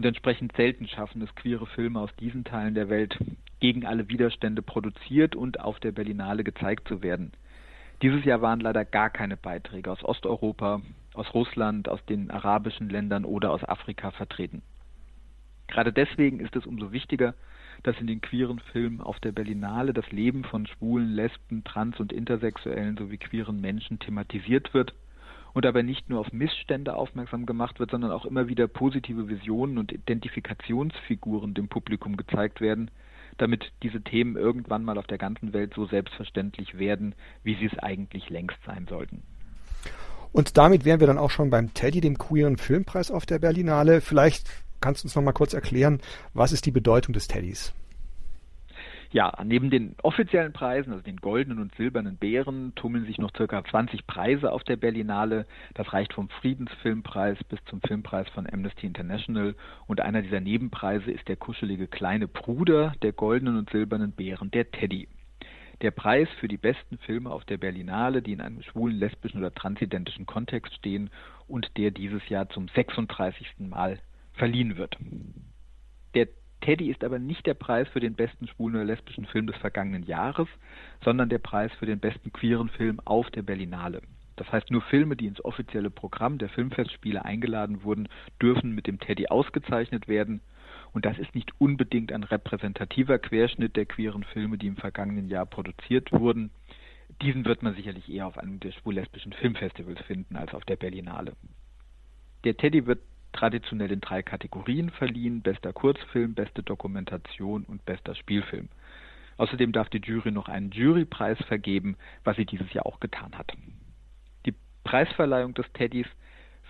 und 0.00 0.06
entsprechend 0.06 0.56
selten 0.56 0.88
schaffen 0.88 1.20
es 1.20 1.34
queere 1.34 1.66
Filme 1.66 2.00
aus 2.00 2.08
diesen 2.18 2.42
Teilen 2.42 2.74
der 2.74 2.88
Welt 2.88 3.18
gegen 3.60 3.84
alle 3.84 4.08
Widerstände 4.08 4.62
produziert 4.62 5.36
und 5.36 5.60
auf 5.60 5.78
der 5.78 5.92
Berlinale 5.92 6.42
gezeigt 6.42 6.88
zu 6.88 7.02
werden. 7.02 7.32
Dieses 8.00 8.24
Jahr 8.24 8.40
waren 8.40 8.60
leider 8.60 8.86
gar 8.86 9.10
keine 9.10 9.36
Beiträge 9.36 9.92
aus 9.92 10.02
Osteuropa, 10.02 10.80
aus 11.12 11.34
Russland, 11.34 11.86
aus 11.90 12.02
den 12.06 12.30
arabischen 12.30 12.88
Ländern 12.88 13.26
oder 13.26 13.50
aus 13.50 13.62
Afrika 13.62 14.10
vertreten. 14.10 14.62
Gerade 15.68 15.92
deswegen 15.92 16.40
ist 16.40 16.56
es 16.56 16.64
umso 16.64 16.92
wichtiger, 16.92 17.34
dass 17.82 18.00
in 18.00 18.06
den 18.06 18.22
queeren 18.22 18.58
Filmen 18.72 19.02
auf 19.02 19.20
der 19.20 19.32
Berlinale 19.32 19.92
das 19.92 20.10
Leben 20.10 20.44
von 20.44 20.66
schwulen, 20.66 21.10
lesben, 21.10 21.62
trans- 21.62 22.00
und 22.00 22.10
intersexuellen 22.10 22.96
sowie 22.96 23.18
queeren 23.18 23.60
Menschen 23.60 23.98
thematisiert 23.98 24.72
wird 24.72 24.94
und 25.52 25.64
dabei 25.64 25.82
nicht 25.82 26.08
nur 26.08 26.20
auf 26.20 26.32
Missstände 26.32 26.94
aufmerksam 26.94 27.46
gemacht 27.46 27.80
wird, 27.80 27.90
sondern 27.90 28.10
auch 28.10 28.24
immer 28.24 28.48
wieder 28.48 28.68
positive 28.68 29.28
Visionen 29.28 29.78
und 29.78 29.92
Identifikationsfiguren 29.92 31.54
dem 31.54 31.68
Publikum 31.68 32.16
gezeigt 32.16 32.60
werden, 32.60 32.90
damit 33.38 33.72
diese 33.82 34.02
Themen 34.02 34.36
irgendwann 34.36 34.84
mal 34.84 34.98
auf 34.98 35.06
der 35.06 35.18
ganzen 35.18 35.52
Welt 35.52 35.72
so 35.74 35.86
selbstverständlich 35.86 36.78
werden, 36.78 37.14
wie 37.42 37.56
sie 37.56 37.66
es 37.66 37.78
eigentlich 37.78 38.28
längst 38.30 38.58
sein 38.66 38.86
sollten. 38.88 39.22
Und 40.32 40.56
damit 40.56 40.84
wären 40.84 41.00
wir 41.00 41.06
dann 41.06 41.18
auch 41.18 41.30
schon 41.30 41.50
beim 41.50 41.74
Teddy, 41.74 42.00
dem 42.00 42.18
queeren 42.18 42.56
Filmpreis 42.56 43.10
auf 43.10 43.26
der 43.26 43.40
Berlinale. 43.40 44.00
Vielleicht 44.00 44.48
kannst 44.80 45.02
du 45.02 45.06
uns 45.06 45.16
noch 45.16 45.22
mal 45.22 45.32
kurz 45.32 45.54
erklären, 45.54 46.00
was 46.34 46.52
ist 46.52 46.66
die 46.66 46.70
Bedeutung 46.70 47.12
des 47.12 47.26
Teddys? 47.26 47.72
Ja, 49.12 49.32
neben 49.44 49.70
den 49.70 49.96
offiziellen 50.04 50.52
Preisen, 50.52 50.92
also 50.92 51.02
den 51.02 51.16
goldenen 51.16 51.58
und 51.58 51.74
silbernen 51.74 52.16
Bären, 52.16 52.72
tummeln 52.76 53.06
sich 53.06 53.18
noch 53.18 53.34
circa 53.36 53.64
20 53.64 54.06
Preise 54.06 54.52
auf 54.52 54.62
der 54.62 54.76
Berlinale. 54.76 55.46
Das 55.74 55.92
reicht 55.92 56.12
vom 56.12 56.28
Friedensfilmpreis 56.28 57.42
bis 57.48 57.58
zum 57.64 57.80
Filmpreis 57.80 58.28
von 58.28 58.46
Amnesty 58.48 58.86
International. 58.86 59.56
Und 59.88 60.00
einer 60.00 60.22
dieser 60.22 60.38
Nebenpreise 60.38 61.10
ist 61.10 61.26
der 61.26 61.34
kuschelige 61.34 61.88
kleine 61.88 62.28
Bruder 62.28 62.92
der 63.02 63.12
goldenen 63.12 63.56
und 63.56 63.70
silbernen 63.70 64.12
Bären, 64.12 64.52
der 64.52 64.70
Teddy. 64.70 65.08
Der 65.80 65.90
Preis 65.90 66.28
für 66.38 66.46
die 66.46 66.58
besten 66.58 66.98
Filme 66.98 67.30
auf 67.30 67.44
der 67.44 67.56
Berlinale, 67.56 68.22
die 68.22 68.32
in 68.32 68.40
einem 68.40 68.62
schwulen, 68.62 68.96
lesbischen 68.96 69.40
oder 69.40 69.52
transidentischen 69.52 70.26
Kontext 70.26 70.72
stehen 70.74 71.10
und 71.48 71.76
der 71.76 71.90
dieses 71.90 72.28
Jahr 72.28 72.48
zum 72.50 72.68
36. 72.68 73.54
Mal 73.58 73.98
verliehen 74.34 74.76
wird. 74.76 74.96
Der 76.14 76.28
Teddy 76.60 76.90
ist 76.90 77.04
aber 77.04 77.18
nicht 77.18 77.46
der 77.46 77.54
Preis 77.54 77.88
für 77.88 78.00
den 78.00 78.14
besten 78.14 78.46
schwulen 78.46 78.76
oder 78.76 78.84
lesbischen 78.84 79.26
Film 79.26 79.46
des 79.46 79.56
vergangenen 79.56 80.02
Jahres, 80.02 80.48
sondern 81.02 81.28
der 81.28 81.38
Preis 81.38 81.72
für 81.78 81.86
den 81.86 82.00
besten 82.00 82.32
queeren 82.32 82.68
Film 82.68 83.00
auf 83.04 83.30
der 83.30 83.42
Berlinale. 83.42 84.02
Das 84.36 84.50
heißt, 84.52 84.70
nur 84.70 84.82
Filme, 84.82 85.16
die 85.16 85.26
ins 85.26 85.44
offizielle 85.44 85.90
Programm 85.90 86.38
der 86.38 86.48
Filmfestspiele 86.48 87.24
eingeladen 87.24 87.82
wurden, 87.82 88.08
dürfen 88.40 88.74
mit 88.74 88.86
dem 88.86 88.98
Teddy 88.98 89.26
ausgezeichnet 89.26 90.08
werden. 90.08 90.40
Und 90.92 91.04
das 91.04 91.18
ist 91.18 91.34
nicht 91.34 91.52
unbedingt 91.58 92.12
ein 92.12 92.24
repräsentativer 92.24 93.18
Querschnitt 93.18 93.76
der 93.76 93.86
queeren 93.86 94.24
Filme, 94.24 94.56
die 94.56 94.66
im 94.66 94.76
vergangenen 94.76 95.28
Jahr 95.28 95.46
produziert 95.46 96.10
wurden. 96.12 96.50
Diesen 97.20 97.44
wird 97.44 97.62
man 97.62 97.74
sicherlich 97.74 98.10
eher 98.10 98.26
auf 98.26 98.38
einem 98.38 98.60
der 98.60 98.72
schwul-lesbischen 98.72 99.34
Filmfestivals 99.34 100.00
finden 100.06 100.36
als 100.36 100.54
auf 100.54 100.64
der 100.64 100.76
Berlinale. 100.76 101.34
Der 102.44 102.56
Teddy 102.56 102.86
wird 102.86 103.00
traditionell 103.32 103.92
in 103.92 104.00
drei 104.00 104.22
Kategorien 104.22 104.90
verliehen, 104.90 105.42
bester 105.42 105.72
Kurzfilm, 105.72 106.34
beste 106.34 106.62
Dokumentation 106.62 107.64
und 107.64 107.84
bester 107.84 108.14
Spielfilm. 108.14 108.68
Außerdem 109.36 109.72
darf 109.72 109.88
die 109.88 110.02
Jury 110.04 110.32
noch 110.32 110.48
einen 110.48 110.70
Jurypreis 110.70 111.38
vergeben, 111.46 111.96
was 112.24 112.36
sie 112.36 112.44
dieses 112.44 112.72
Jahr 112.72 112.86
auch 112.86 113.00
getan 113.00 113.38
hat. 113.38 113.52
Die 114.44 114.54
Preisverleihung 114.84 115.54
des 115.54 115.64
Teddys 115.72 116.06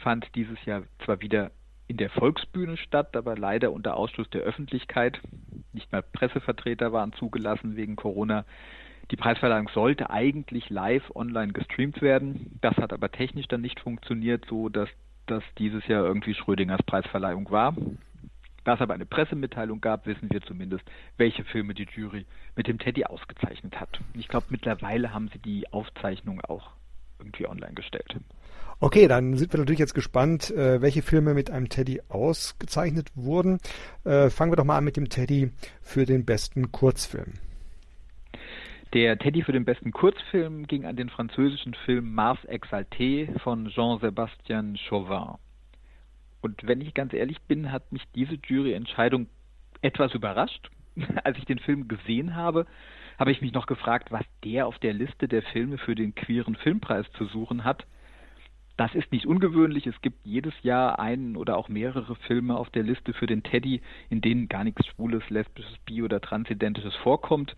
fand 0.02 0.26
dieses 0.35 0.64
Jahr 0.64 0.85
zwar 1.05 1.21
wieder 1.21 1.50
in 1.88 1.97
der 1.97 2.11
Volksbühne 2.11 2.76
statt, 2.76 3.17
aber 3.17 3.37
leider 3.37 3.73
unter 3.73 3.97
Ausschluss 3.97 4.31
der 4.31 4.43
Öffentlichkeit. 4.43 5.21
Nicht 5.73 5.90
mal 5.90 6.02
Pressevertreter 6.02 6.93
waren 6.93 7.12
zugelassen 7.14 7.75
wegen 7.75 7.97
Corona. 7.97 8.45
Die 9.11 9.17
Preisverleihung 9.17 9.69
sollte 9.75 10.11
eigentlich 10.11 10.71
live 10.71 11.11
online 11.17 11.52
gestreamt 11.52 12.00
werden. 12.00 12.57
Das 12.61 12.76
hat 12.76 12.93
aber 12.93 13.11
technisch 13.11 13.49
dann 13.49 13.62
nicht 13.62 13.81
funktioniert, 13.81 14.47
so 14.49 14.69
dass 14.69 14.88
dass 15.31 15.43
dieses 15.59 15.87
Jahr 15.87 16.05
irgendwie 16.05 16.35
Schrödingers 16.35 16.83
Preisverleihung 16.85 17.51
war. 17.51 17.75
Da 18.65 18.75
es 18.75 18.81
aber 18.81 18.95
eine 18.95 19.07
Pressemitteilung 19.07 19.81
gab, 19.81 20.07
wissen 20.07 20.29
wir 20.31 20.43
zumindest, 20.43 20.85
welche 21.17 21.45
Filme 21.45 21.73
die 21.73 21.87
Jury 21.95 22.27
mit 22.57 22.67
dem 22.67 22.79
Teddy 22.79 23.05
ausgezeichnet 23.05 23.81
hat. 23.81 24.01
Ich 24.15 24.29
glaube, 24.29 24.47
mittlerweile 24.51 25.15
haben 25.15 25.31
sie 25.33 25.39
die 25.39 25.73
Aufzeichnung 25.73 26.41
auch 26.43 26.71
irgendwie 27.19 27.47
online 27.47 27.75
gestellt. 27.75 28.17
Okay, 28.81 29.09
dann 29.09 29.37
sind 29.37 29.53
wir 29.53 29.61
natürlich 29.61 29.79
jetzt 29.79 29.95
gespannt, 29.95 30.51
äh, 30.51 30.81
welche 30.81 31.03
Filme 31.03 31.35
mit 31.35 31.51
einem 31.51 31.69
Teddy 31.69 32.01
ausgezeichnet 32.09 33.11
wurden. 33.15 33.59
Äh, 34.05 34.31
fangen 34.31 34.53
wir 34.53 34.57
doch 34.57 34.65
mal 34.65 34.79
an 34.79 34.85
mit 34.85 34.97
dem 34.97 35.09
Teddy 35.09 35.51
für 35.83 36.07
den 36.07 36.25
besten 36.25 36.73
Kurzfilm. 36.73 37.35
Der 38.92 39.16
Teddy 39.16 39.42
für 39.42 39.52
den 39.52 39.64
besten 39.64 39.92
Kurzfilm 39.92 40.66
ging 40.66 40.85
an 40.85 40.97
den 40.97 41.11
französischen 41.11 41.75
Film 41.75 42.12
Mars 42.12 42.40
Exalté 42.49 43.38
von 43.38 43.68
Jean-Sébastien 43.68 44.76
Chauvin. 44.76 45.38
Und 46.40 46.66
wenn 46.66 46.80
ich 46.80 46.92
ganz 46.92 47.12
ehrlich 47.12 47.40
bin, 47.42 47.70
hat 47.70 47.92
mich 47.92 48.02
diese 48.16 48.35
Juryentscheidung 48.35 49.28
etwas 49.80 50.12
überrascht. 50.12 50.70
Als 51.23 51.38
ich 51.38 51.44
den 51.44 51.61
Film 51.61 51.87
gesehen 51.87 52.35
habe, 52.35 52.66
habe 53.16 53.30
ich 53.30 53.40
mich 53.40 53.52
noch 53.52 53.66
gefragt, 53.66 54.11
was 54.11 54.25
der 54.42 54.66
auf 54.66 54.80
der 54.80 54.92
Liste 54.92 55.28
der 55.28 55.42
Filme 55.42 55.78
für 55.78 55.94
den 55.94 56.16
queeren 56.16 56.56
Filmpreis 56.56 57.06
zu 57.12 57.26
suchen 57.26 57.62
hat. 57.62 57.87
Das 58.76 58.92
ist 58.97 59.12
nicht 59.12 59.26
ungewöhnlich. 59.26 59.87
Es 59.87 60.00
gibt 60.02 60.26
jedes 60.26 60.54
Jahr 60.62 60.99
einen 60.99 61.37
oder 61.37 61.56
auch 61.56 61.68
mehrere 61.68 62.16
Filme 62.16 62.56
auf 62.56 62.70
der 62.70 62.82
Liste 62.82 63.12
für 63.12 63.28
den 63.28 63.44
Teddy, 63.44 63.82
in 64.09 64.20
denen 64.20 64.49
gar 64.49 64.64
nichts 64.64 64.85
Schwules, 64.87 65.23
Lesbisches, 65.30 65.78
Bi- 65.87 66.02
oder 66.02 66.20
Transidentisches 66.20 66.97
vorkommt 66.97 67.54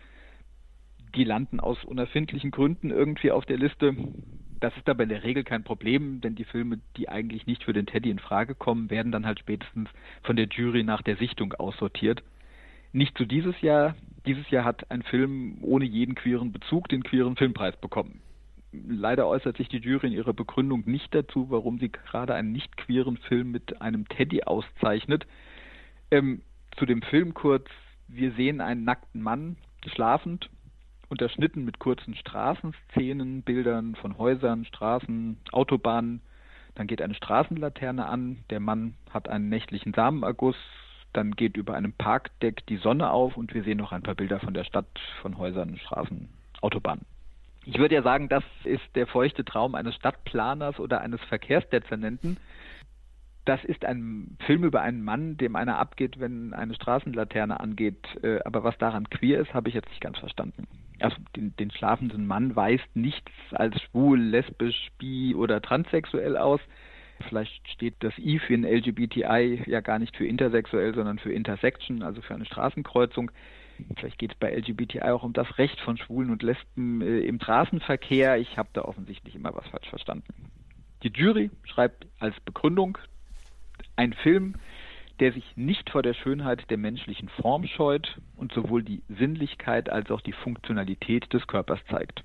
die 1.15 1.23
landen 1.23 1.59
aus 1.59 1.83
unerfindlichen 1.83 2.51
Gründen 2.51 2.89
irgendwie 2.89 3.31
auf 3.31 3.45
der 3.45 3.57
Liste. 3.57 3.95
Das 4.59 4.75
ist 4.77 4.87
aber 4.87 5.03
in 5.03 5.09
der 5.09 5.23
Regel 5.23 5.43
kein 5.43 5.63
Problem, 5.63 6.21
denn 6.21 6.35
die 6.35 6.45
Filme, 6.45 6.79
die 6.95 7.09
eigentlich 7.09 7.45
nicht 7.47 7.63
für 7.63 7.73
den 7.73 7.85
Teddy 7.85 8.09
in 8.09 8.19
Frage 8.19 8.55
kommen, 8.55 8.89
werden 8.89 9.11
dann 9.11 9.25
halt 9.25 9.39
spätestens 9.39 9.89
von 10.23 10.35
der 10.35 10.47
Jury 10.47 10.83
nach 10.83 11.01
der 11.01 11.17
Sichtung 11.17 11.53
aussortiert. 11.53 12.23
Nicht 12.93 13.17
zu 13.17 13.25
dieses 13.25 13.59
Jahr. 13.61 13.95
Dieses 14.25 14.49
Jahr 14.49 14.63
hat 14.63 14.89
ein 14.89 15.03
Film 15.03 15.57
ohne 15.61 15.83
jeden 15.83 16.15
queeren 16.15 16.53
Bezug 16.53 16.87
den 16.87 17.03
queeren 17.03 17.35
Filmpreis 17.35 17.75
bekommen. 17.75 18.21
Leider 18.71 19.27
äußert 19.27 19.57
sich 19.57 19.67
die 19.67 19.79
Jury 19.79 20.07
in 20.07 20.13
ihrer 20.13 20.33
Begründung 20.33 20.83
nicht 20.85 21.13
dazu, 21.13 21.49
warum 21.49 21.77
sie 21.77 21.89
gerade 21.89 22.33
einen 22.33 22.53
nicht 22.53 22.77
queeren 22.77 23.17
Film 23.17 23.51
mit 23.51 23.81
einem 23.81 24.07
Teddy 24.07 24.43
auszeichnet. 24.43 25.27
Ähm, 26.09 26.41
zu 26.77 26.85
dem 26.85 27.01
Film 27.01 27.33
kurz, 27.33 27.67
wir 28.07 28.31
sehen 28.31 28.61
einen 28.61 28.85
nackten 28.85 29.21
Mann 29.21 29.57
schlafend 29.93 30.49
unterschnitten 31.13 31.63
mit 31.63 31.77
kurzen 31.77 32.15
Straßenszenen, 32.15 33.43
Bildern 33.43 33.93
von 33.95 34.17
Häusern, 34.17 34.65
Straßen, 34.65 35.37
Autobahnen. 35.51 36.21
Dann 36.73 36.87
geht 36.87 37.03
eine 37.03 37.13
Straßenlaterne 37.13 38.07
an, 38.07 38.39
der 38.49 38.59
Mann 38.59 38.95
hat 39.11 39.29
einen 39.29 39.47
nächtlichen 39.47 39.93
Samenerguss, 39.93 40.55
dann 41.13 41.35
geht 41.35 41.55
über 41.55 41.75
einem 41.75 41.93
Parkdeck 41.93 42.65
die 42.65 42.77
Sonne 42.77 43.11
auf 43.11 43.37
und 43.37 43.53
wir 43.53 43.63
sehen 43.63 43.77
noch 43.77 43.91
ein 43.91 44.01
paar 44.01 44.15
Bilder 44.15 44.39
von 44.39 44.55
der 44.55 44.63
Stadt, 44.63 44.87
von 45.21 45.37
Häusern, 45.37 45.77
Straßen, 45.77 46.29
Autobahnen. 46.61 47.05
Ich 47.65 47.77
würde 47.77 47.93
ja 47.93 48.01
sagen, 48.01 48.27
das 48.27 48.43
ist 48.63 48.83
der 48.95 49.05
feuchte 49.05 49.45
Traum 49.45 49.75
eines 49.75 49.93
Stadtplaners 49.93 50.79
oder 50.79 50.99
eines 51.01 51.21
Verkehrsdezernenten, 51.25 52.37
das 53.45 53.63
ist 53.65 53.83
ein 53.85 54.37
Film 54.45 54.63
über 54.63 54.81
einen 54.81 55.03
Mann, 55.03 55.37
dem 55.37 55.55
einer 55.55 55.77
abgeht, 55.77 56.19
wenn 56.19 56.53
eine 56.53 56.73
Straßenlaterne 56.73 57.59
angeht. 57.59 58.07
Äh, 58.23 58.39
aber 58.45 58.63
was 58.63 58.77
daran 58.77 59.09
queer 59.09 59.41
ist, 59.41 59.53
habe 59.53 59.69
ich 59.69 59.75
jetzt 59.75 59.89
nicht 59.89 60.01
ganz 60.01 60.17
verstanden. 60.17 60.67
Also 60.99 61.17
den, 61.35 61.55
den 61.57 61.71
schlafenden 61.71 62.27
Mann 62.27 62.55
weist 62.55 62.95
nichts 62.95 63.31
als 63.51 63.81
schwul, 63.81 64.19
lesbisch, 64.19 64.91
bi 64.97 65.35
oder 65.35 65.61
transsexuell 65.61 66.37
aus. 66.37 66.61
Vielleicht 67.27 67.67
steht 67.69 67.95
das 67.99 68.17
I 68.17 68.39
für 68.39 68.53
ein 68.53 68.65
LGBTI 68.65 69.63
ja 69.65 69.81
gar 69.81 69.99
nicht 69.99 70.15
für 70.17 70.25
intersexuell, 70.25 70.93
sondern 70.93 71.19
für 71.19 71.31
Intersection, 71.31 72.03
also 72.03 72.21
für 72.21 72.33
eine 72.33 72.45
Straßenkreuzung. 72.45 73.31
Vielleicht 73.97 74.19
geht 74.19 74.31
es 74.31 74.37
bei 74.37 74.53
LGBTI 74.53 75.01
auch 75.01 75.23
um 75.23 75.33
das 75.33 75.57
Recht 75.57 75.79
von 75.81 75.97
Schwulen 75.97 76.29
und 76.29 76.43
Lesben 76.43 77.01
äh, 77.01 77.19
im 77.19 77.39
Straßenverkehr. 77.39 78.37
Ich 78.37 78.57
habe 78.57 78.69
da 78.73 78.83
offensichtlich 78.83 79.35
immer 79.35 79.53
was 79.55 79.67
falsch 79.67 79.89
verstanden. 79.89 80.27
Die 81.03 81.11
Jury 81.13 81.49
schreibt 81.63 82.07
als 82.19 82.39
Begründung, 82.41 82.97
ein 83.95 84.13
Film, 84.13 84.55
der 85.19 85.31
sich 85.33 85.45
nicht 85.55 85.89
vor 85.89 86.01
der 86.01 86.13
Schönheit 86.13 86.69
der 86.69 86.77
menschlichen 86.77 87.29
Form 87.29 87.65
scheut 87.67 88.19
und 88.35 88.51
sowohl 88.53 88.83
die 88.83 89.03
Sinnlichkeit 89.07 89.89
als 89.89 90.09
auch 90.11 90.21
die 90.21 90.33
Funktionalität 90.33 91.31
des 91.33 91.45
Körpers 91.47 91.79
zeigt. 91.89 92.23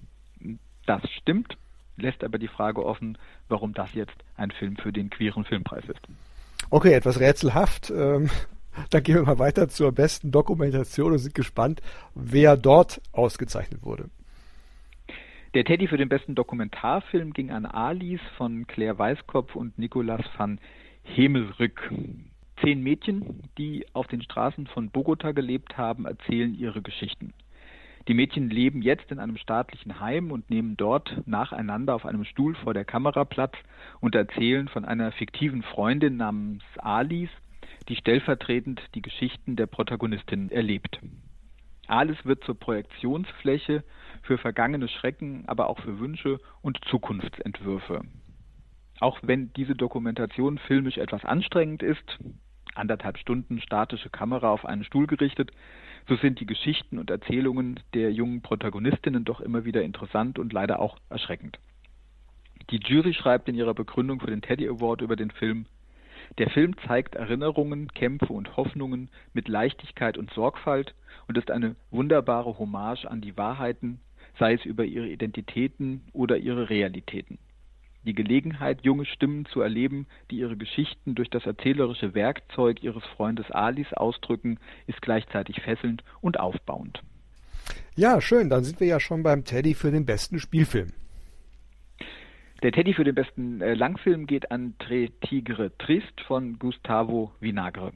Das 0.86 1.02
stimmt, 1.10 1.56
lässt 1.96 2.24
aber 2.24 2.38
die 2.38 2.48
Frage 2.48 2.84
offen, 2.84 3.18
warum 3.48 3.74
das 3.74 3.94
jetzt 3.94 4.16
ein 4.36 4.50
Film 4.50 4.76
für 4.76 4.92
den 4.92 5.10
queeren 5.10 5.44
Filmpreis 5.44 5.84
ist. 5.84 6.00
Okay, 6.70 6.92
etwas 6.92 7.20
rätselhaft. 7.20 7.90
Ähm, 7.90 8.30
dann 8.90 9.02
gehen 9.02 9.16
wir 9.16 9.22
mal 9.22 9.38
weiter 9.38 9.68
zur 9.68 9.92
besten 9.92 10.30
Dokumentation 10.30 11.12
und 11.12 11.18
sind 11.18 11.34
gespannt, 11.34 11.82
wer 12.14 12.56
dort 12.56 13.02
ausgezeichnet 13.12 13.82
wurde. 13.82 14.08
Der 15.54 15.64
Teddy 15.64 15.88
für 15.88 15.96
den 15.96 16.08
besten 16.08 16.34
Dokumentarfilm 16.34 17.32
ging 17.32 17.50
an 17.50 17.64
Alice 17.64 18.20
von 18.36 18.66
Claire 18.66 18.98
Weiskopf 18.98 19.56
und 19.56 19.78
Nicolas 19.78 20.20
van 20.36 20.60
Hemelrück. 21.02 21.90
Zehn 22.68 22.82
Mädchen, 22.82 23.40
die 23.56 23.86
auf 23.94 24.08
den 24.08 24.20
Straßen 24.20 24.66
von 24.66 24.90
Bogota 24.90 25.32
gelebt 25.32 25.78
haben, 25.78 26.04
erzählen 26.04 26.52
ihre 26.52 26.82
Geschichten. 26.82 27.32
Die 28.08 28.12
Mädchen 28.12 28.50
leben 28.50 28.82
jetzt 28.82 29.10
in 29.10 29.18
einem 29.18 29.38
staatlichen 29.38 30.00
Heim 30.00 30.30
und 30.30 30.50
nehmen 30.50 30.76
dort 30.76 31.26
nacheinander 31.26 31.94
auf 31.94 32.04
einem 32.04 32.24
Stuhl 32.24 32.54
vor 32.56 32.74
der 32.74 32.84
Kamera 32.84 33.24
Platz 33.24 33.54
und 34.00 34.14
erzählen 34.14 34.68
von 34.68 34.84
einer 34.84 35.12
fiktiven 35.12 35.62
Freundin 35.62 36.18
namens 36.18 36.62
Alice, 36.76 37.30
die 37.88 37.96
stellvertretend 37.96 38.82
die 38.94 39.00
Geschichten 39.00 39.56
der 39.56 39.66
Protagonistin 39.66 40.50
erlebt. 40.50 41.00
Alice 41.86 42.22
wird 42.26 42.44
zur 42.44 42.60
Projektionsfläche 42.60 43.82
für 44.20 44.36
vergangene 44.36 44.88
Schrecken, 44.88 45.44
aber 45.46 45.70
auch 45.70 45.80
für 45.80 45.98
Wünsche 46.00 46.38
und 46.60 46.78
Zukunftsentwürfe. 46.90 48.02
Auch 49.00 49.20
wenn 49.22 49.54
diese 49.54 49.74
Dokumentation 49.74 50.58
filmisch 50.58 50.98
etwas 50.98 51.24
anstrengend 51.24 51.82
ist, 51.82 52.18
anderthalb 52.78 53.18
Stunden 53.18 53.60
statische 53.60 54.10
Kamera 54.10 54.50
auf 54.50 54.64
einen 54.64 54.84
Stuhl 54.84 55.06
gerichtet, 55.06 55.50
so 56.08 56.16
sind 56.16 56.40
die 56.40 56.46
Geschichten 56.46 56.98
und 56.98 57.10
Erzählungen 57.10 57.80
der 57.94 58.12
jungen 58.12 58.40
Protagonistinnen 58.40 59.24
doch 59.24 59.40
immer 59.40 59.64
wieder 59.64 59.82
interessant 59.82 60.38
und 60.38 60.52
leider 60.52 60.80
auch 60.80 60.98
erschreckend. 61.10 61.58
Die 62.70 62.80
Jury 62.80 63.14
schreibt 63.14 63.48
in 63.48 63.54
ihrer 63.54 63.74
Begründung 63.74 64.20
für 64.20 64.26
den 64.26 64.42
Teddy 64.42 64.68
Award 64.68 65.00
über 65.00 65.16
den 65.16 65.30
Film, 65.30 65.66
Der 66.36 66.50
Film 66.50 66.76
zeigt 66.86 67.14
Erinnerungen, 67.14 67.88
Kämpfe 67.88 68.32
und 68.32 68.56
Hoffnungen 68.56 69.08
mit 69.32 69.48
Leichtigkeit 69.48 70.18
und 70.18 70.30
Sorgfalt 70.32 70.94
und 71.26 71.38
ist 71.38 71.50
eine 71.50 71.76
wunderbare 71.90 72.58
Hommage 72.58 73.06
an 73.06 73.22
die 73.22 73.36
Wahrheiten, 73.36 74.00
sei 74.38 74.52
es 74.54 74.64
über 74.64 74.84
ihre 74.84 75.08
Identitäten 75.08 76.02
oder 76.12 76.36
ihre 76.36 76.68
Realitäten. 76.68 77.38
Die 78.08 78.14
Gelegenheit, 78.14 78.86
junge 78.86 79.04
Stimmen 79.04 79.44
zu 79.44 79.60
erleben, 79.60 80.06
die 80.30 80.38
ihre 80.38 80.56
Geschichten 80.56 81.14
durch 81.14 81.28
das 81.28 81.44
erzählerische 81.44 82.14
Werkzeug 82.14 82.82
ihres 82.82 83.04
Freundes 83.04 83.50
Alis 83.50 83.92
ausdrücken, 83.92 84.58
ist 84.86 85.02
gleichzeitig 85.02 85.60
fesselnd 85.60 86.02
und 86.22 86.40
aufbauend. 86.40 87.02
Ja, 87.96 88.22
schön, 88.22 88.48
dann 88.48 88.64
sind 88.64 88.80
wir 88.80 88.86
ja 88.86 88.98
schon 88.98 89.22
beim 89.22 89.44
Teddy 89.44 89.74
für 89.74 89.90
den 89.90 90.06
besten 90.06 90.38
Spielfilm. 90.38 90.94
Der 92.62 92.72
Teddy 92.72 92.94
für 92.94 93.04
den 93.04 93.14
besten 93.14 93.60
äh, 93.60 93.74
Langfilm 93.74 94.26
geht 94.26 94.50
an 94.50 94.74
Tre 94.78 95.10
Tigre 95.20 95.76
Trist 95.76 96.18
von 96.26 96.58
Gustavo 96.58 97.32
Vinagre. 97.40 97.92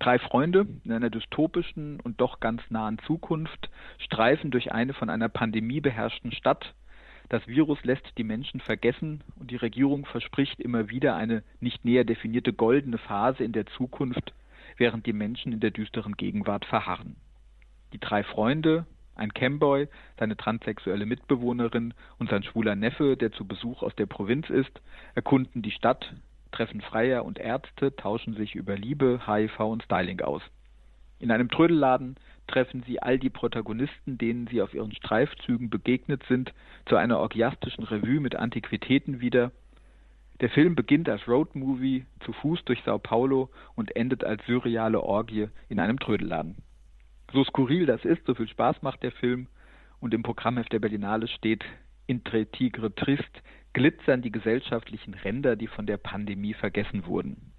Drei 0.00 0.18
Freunde 0.18 0.66
in 0.84 0.92
einer 0.92 1.08
dystopischen 1.08 1.98
und 2.00 2.20
doch 2.20 2.40
ganz 2.40 2.60
nahen 2.68 2.98
Zukunft 3.06 3.70
streifen 3.96 4.50
durch 4.50 4.72
eine 4.72 4.92
von 4.92 5.08
einer 5.08 5.30
Pandemie 5.30 5.80
beherrschten 5.80 6.32
Stadt. 6.32 6.74
Das 7.28 7.46
Virus 7.46 7.82
lässt 7.84 8.18
die 8.18 8.24
Menschen 8.24 8.60
vergessen 8.60 9.22
und 9.36 9.50
die 9.50 9.56
Regierung 9.56 10.04
verspricht 10.06 10.60
immer 10.60 10.90
wieder 10.90 11.16
eine 11.16 11.42
nicht 11.60 11.84
näher 11.84 12.04
definierte 12.04 12.52
goldene 12.52 12.98
Phase 12.98 13.44
in 13.44 13.52
der 13.52 13.66
Zukunft, 13.66 14.34
während 14.76 15.06
die 15.06 15.12
Menschen 15.12 15.52
in 15.52 15.60
der 15.60 15.70
düsteren 15.70 16.16
Gegenwart 16.16 16.64
verharren. 16.66 17.16
Die 17.92 18.00
drei 18.00 18.24
Freunde, 18.24 18.86
ein 19.14 19.32
Camboy, 19.32 19.88
seine 20.18 20.36
transsexuelle 20.36 21.06
Mitbewohnerin 21.06 21.94
und 22.18 22.30
sein 22.30 22.42
schwuler 22.42 22.74
Neffe, 22.74 23.16
der 23.16 23.32
zu 23.32 23.46
Besuch 23.46 23.82
aus 23.82 23.94
der 23.96 24.06
Provinz 24.06 24.50
ist, 24.50 24.82
erkunden 25.14 25.62
die 25.62 25.70
Stadt, 25.70 26.12
treffen 26.52 26.80
Freier 26.80 27.24
und 27.24 27.38
Ärzte, 27.38 27.94
tauschen 27.96 28.34
sich 28.34 28.54
über 28.54 28.76
Liebe, 28.76 29.20
HIV 29.26 29.60
und 29.60 29.82
Styling 29.84 30.20
aus. 30.20 30.42
In 31.20 31.30
einem 31.30 31.48
Trödelladen 31.48 32.16
treffen 32.46 32.82
sie 32.86 33.00
all 33.00 33.18
die 33.18 33.30
Protagonisten, 33.30 34.18
denen 34.18 34.46
sie 34.46 34.62
auf 34.62 34.74
ihren 34.74 34.94
Streifzügen 34.94 35.70
begegnet 35.70 36.22
sind, 36.28 36.52
zu 36.86 36.96
einer 36.96 37.18
orgiastischen 37.18 37.84
Revue 37.84 38.20
mit 38.20 38.36
Antiquitäten 38.36 39.20
wieder. 39.20 39.52
Der 40.40 40.50
Film 40.50 40.74
beginnt 40.74 41.08
als 41.08 41.26
Roadmovie 41.28 42.06
zu 42.24 42.32
Fuß 42.32 42.64
durch 42.64 42.82
Sao 42.84 42.98
Paulo 42.98 43.50
und 43.76 43.94
endet 43.96 44.24
als 44.24 44.44
surreale 44.46 45.00
Orgie 45.00 45.48
in 45.68 45.78
einem 45.78 45.98
Trödelladen. 45.98 46.56
So 47.32 47.44
skurril 47.44 47.86
das 47.86 48.04
ist, 48.04 48.26
so 48.26 48.34
viel 48.34 48.48
Spaß 48.48 48.82
macht 48.82 49.02
der 49.02 49.12
Film 49.12 49.48
und 50.00 50.12
im 50.12 50.22
Programmheft 50.22 50.72
der 50.72 50.80
Berlinale 50.80 51.28
steht 51.28 51.64
Intre 52.06 52.46
Tigre 52.46 52.94
Trist, 52.94 53.42
glitzern 53.72 54.22
die 54.22 54.30
gesellschaftlichen 54.30 55.14
Ränder, 55.14 55.56
die 55.56 55.66
von 55.66 55.86
der 55.86 55.96
Pandemie 55.96 56.54
vergessen 56.54 57.06
wurden. 57.06 57.52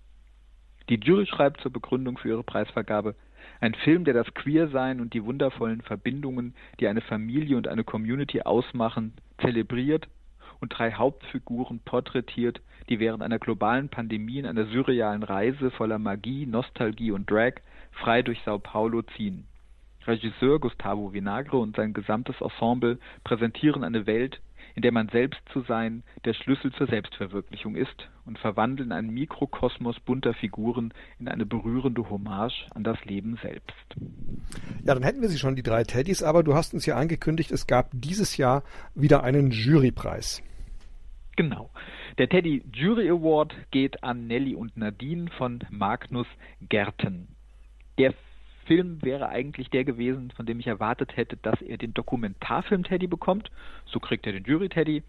Die 0.89 0.99
Jury 0.99 1.25
schreibt 1.25 1.61
zur 1.61 1.71
Begründung 1.71 2.17
für 2.17 2.29
ihre 2.29 2.43
Preisvergabe, 2.43 3.15
ein 3.59 3.73
Film, 3.73 4.03
der 4.05 4.13
das 4.13 4.33
Queersein 4.33 5.01
und 5.01 5.13
die 5.13 5.23
wundervollen 5.23 5.81
Verbindungen, 5.81 6.53
die 6.79 6.87
eine 6.87 7.01
Familie 7.01 7.57
und 7.57 7.67
eine 7.67 7.83
Community 7.83 8.41
ausmachen, 8.41 9.13
zelebriert 9.41 10.07
und 10.59 10.69
drei 10.69 10.93
Hauptfiguren 10.93 11.79
porträtiert, 11.79 12.61
die 12.89 12.99
während 12.99 13.23
einer 13.23 13.39
globalen 13.39 13.89
Pandemie 13.89 14.39
in 14.39 14.45
einer 14.45 14.65
surrealen 14.65 15.23
Reise 15.23 15.71
voller 15.71 15.99
Magie, 15.99 16.45
Nostalgie 16.45 17.11
und 17.11 17.29
Drag 17.29 17.53
frei 17.91 18.21
durch 18.21 18.41
Sao 18.45 18.59
Paulo 18.59 19.01
ziehen. 19.15 19.45
Regisseur 20.07 20.59
Gustavo 20.59 21.13
Vinagre 21.13 21.57
und 21.57 21.75
sein 21.75 21.93
gesamtes 21.93 22.39
Ensemble 22.39 22.99
präsentieren 23.23 23.83
eine 23.83 24.05
Welt, 24.05 24.39
in 24.75 24.81
der 24.81 24.91
man 24.91 25.07
selbst 25.09 25.39
zu 25.51 25.61
sein 25.61 26.03
der 26.25 26.33
Schlüssel 26.33 26.71
zur 26.73 26.87
Selbstverwirklichung 26.87 27.75
ist 27.75 28.09
und 28.25 28.37
verwandeln 28.37 28.91
einen 28.91 29.09
Mikrokosmos 29.09 29.99
bunter 30.01 30.33
Figuren 30.33 30.93
in 31.19 31.27
eine 31.27 31.45
berührende 31.45 32.09
Hommage 32.09 32.67
an 32.73 32.83
das 32.83 33.03
Leben 33.05 33.37
selbst. 33.41 33.95
Ja, 34.83 34.93
dann 34.93 35.03
hätten 35.03 35.21
wir 35.21 35.29
sie 35.29 35.39
schon, 35.39 35.55
die 35.55 35.63
drei 35.63 35.83
Teddys, 35.83 36.23
aber 36.23 36.43
du 36.43 36.53
hast 36.53 36.73
uns 36.73 36.85
ja 36.85 36.95
angekündigt, 36.95 37.51
es 37.51 37.67
gab 37.67 37.89
dieses 37.93 38.37
Jahr 38.37 38.63
wieder 38.93 39.23
einen 39.23 39.51
Jurypreis. 39.51 40.43
Genau. 41.37 41.69
Der 42.17 42.29
Teddy 42.29 42.63
Jury 42.71 43.09
Award 43.09 43.53
geht 43.71 44.03
an 44.03 44.27
Nelly 44.27 44.55
und 44.55 44.77
Nadine 44.77 45.29
von 45.37 45.59
Magnus 45.69 46.27
Gerten. 46.61 47.27
Der 47.97 48.13
Film 48.65 49.01
wäre 49.01 49.29
eigentlich 49.29 49.69
der 49.69 49.83
gewesen, 49.83 50.31
von 50.31 50.45
dem 50.45 50.59
ich 50.59 50.67
erwartet 50.67 51.15
hätte, 51.15 51.37
dass 51.37 51.61
er 51.61 51.77
den 51.77 51.93
Dokumentarfilm 51.93 52.83
Teddy 52.83 53.07
bekommt. 53.07 53.51
So 53.85 53.99
kriegt 53.99 54.25
er 54.25 54.33
den 54.33 54.43
Jury 54.43 54.69
Teddy. 54.69 55.03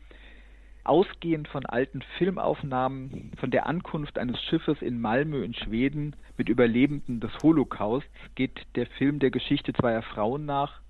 Ausgehend 0.84 1.48
von 1.48 1.66
alten 1.66 2.02
Filmaufnahmen 2.16 3.32
von 3.40 3.50
der 3.50 3.66
Ankunft 3.66 4.18
eines 4.18 4.40
Schiffes 4.44 4.80
in 4.82 5.00
Malmö 5.00 5.42
in 5.42 5.54
Schweden 5.54 6.14
mit 6.36 6.48
Überlebenden 6.48 7.18
des 7.18 7.32
Holocausts 7.42 8.08
geht 8.36 8.66
der 8.76 8.86
Film 8.86 9.18
der 9.18 9.30
Geschichte 9.30 9.72
zweier 9.72 10.02
Frauen 10.02 10.46
nach, 10.46 10.80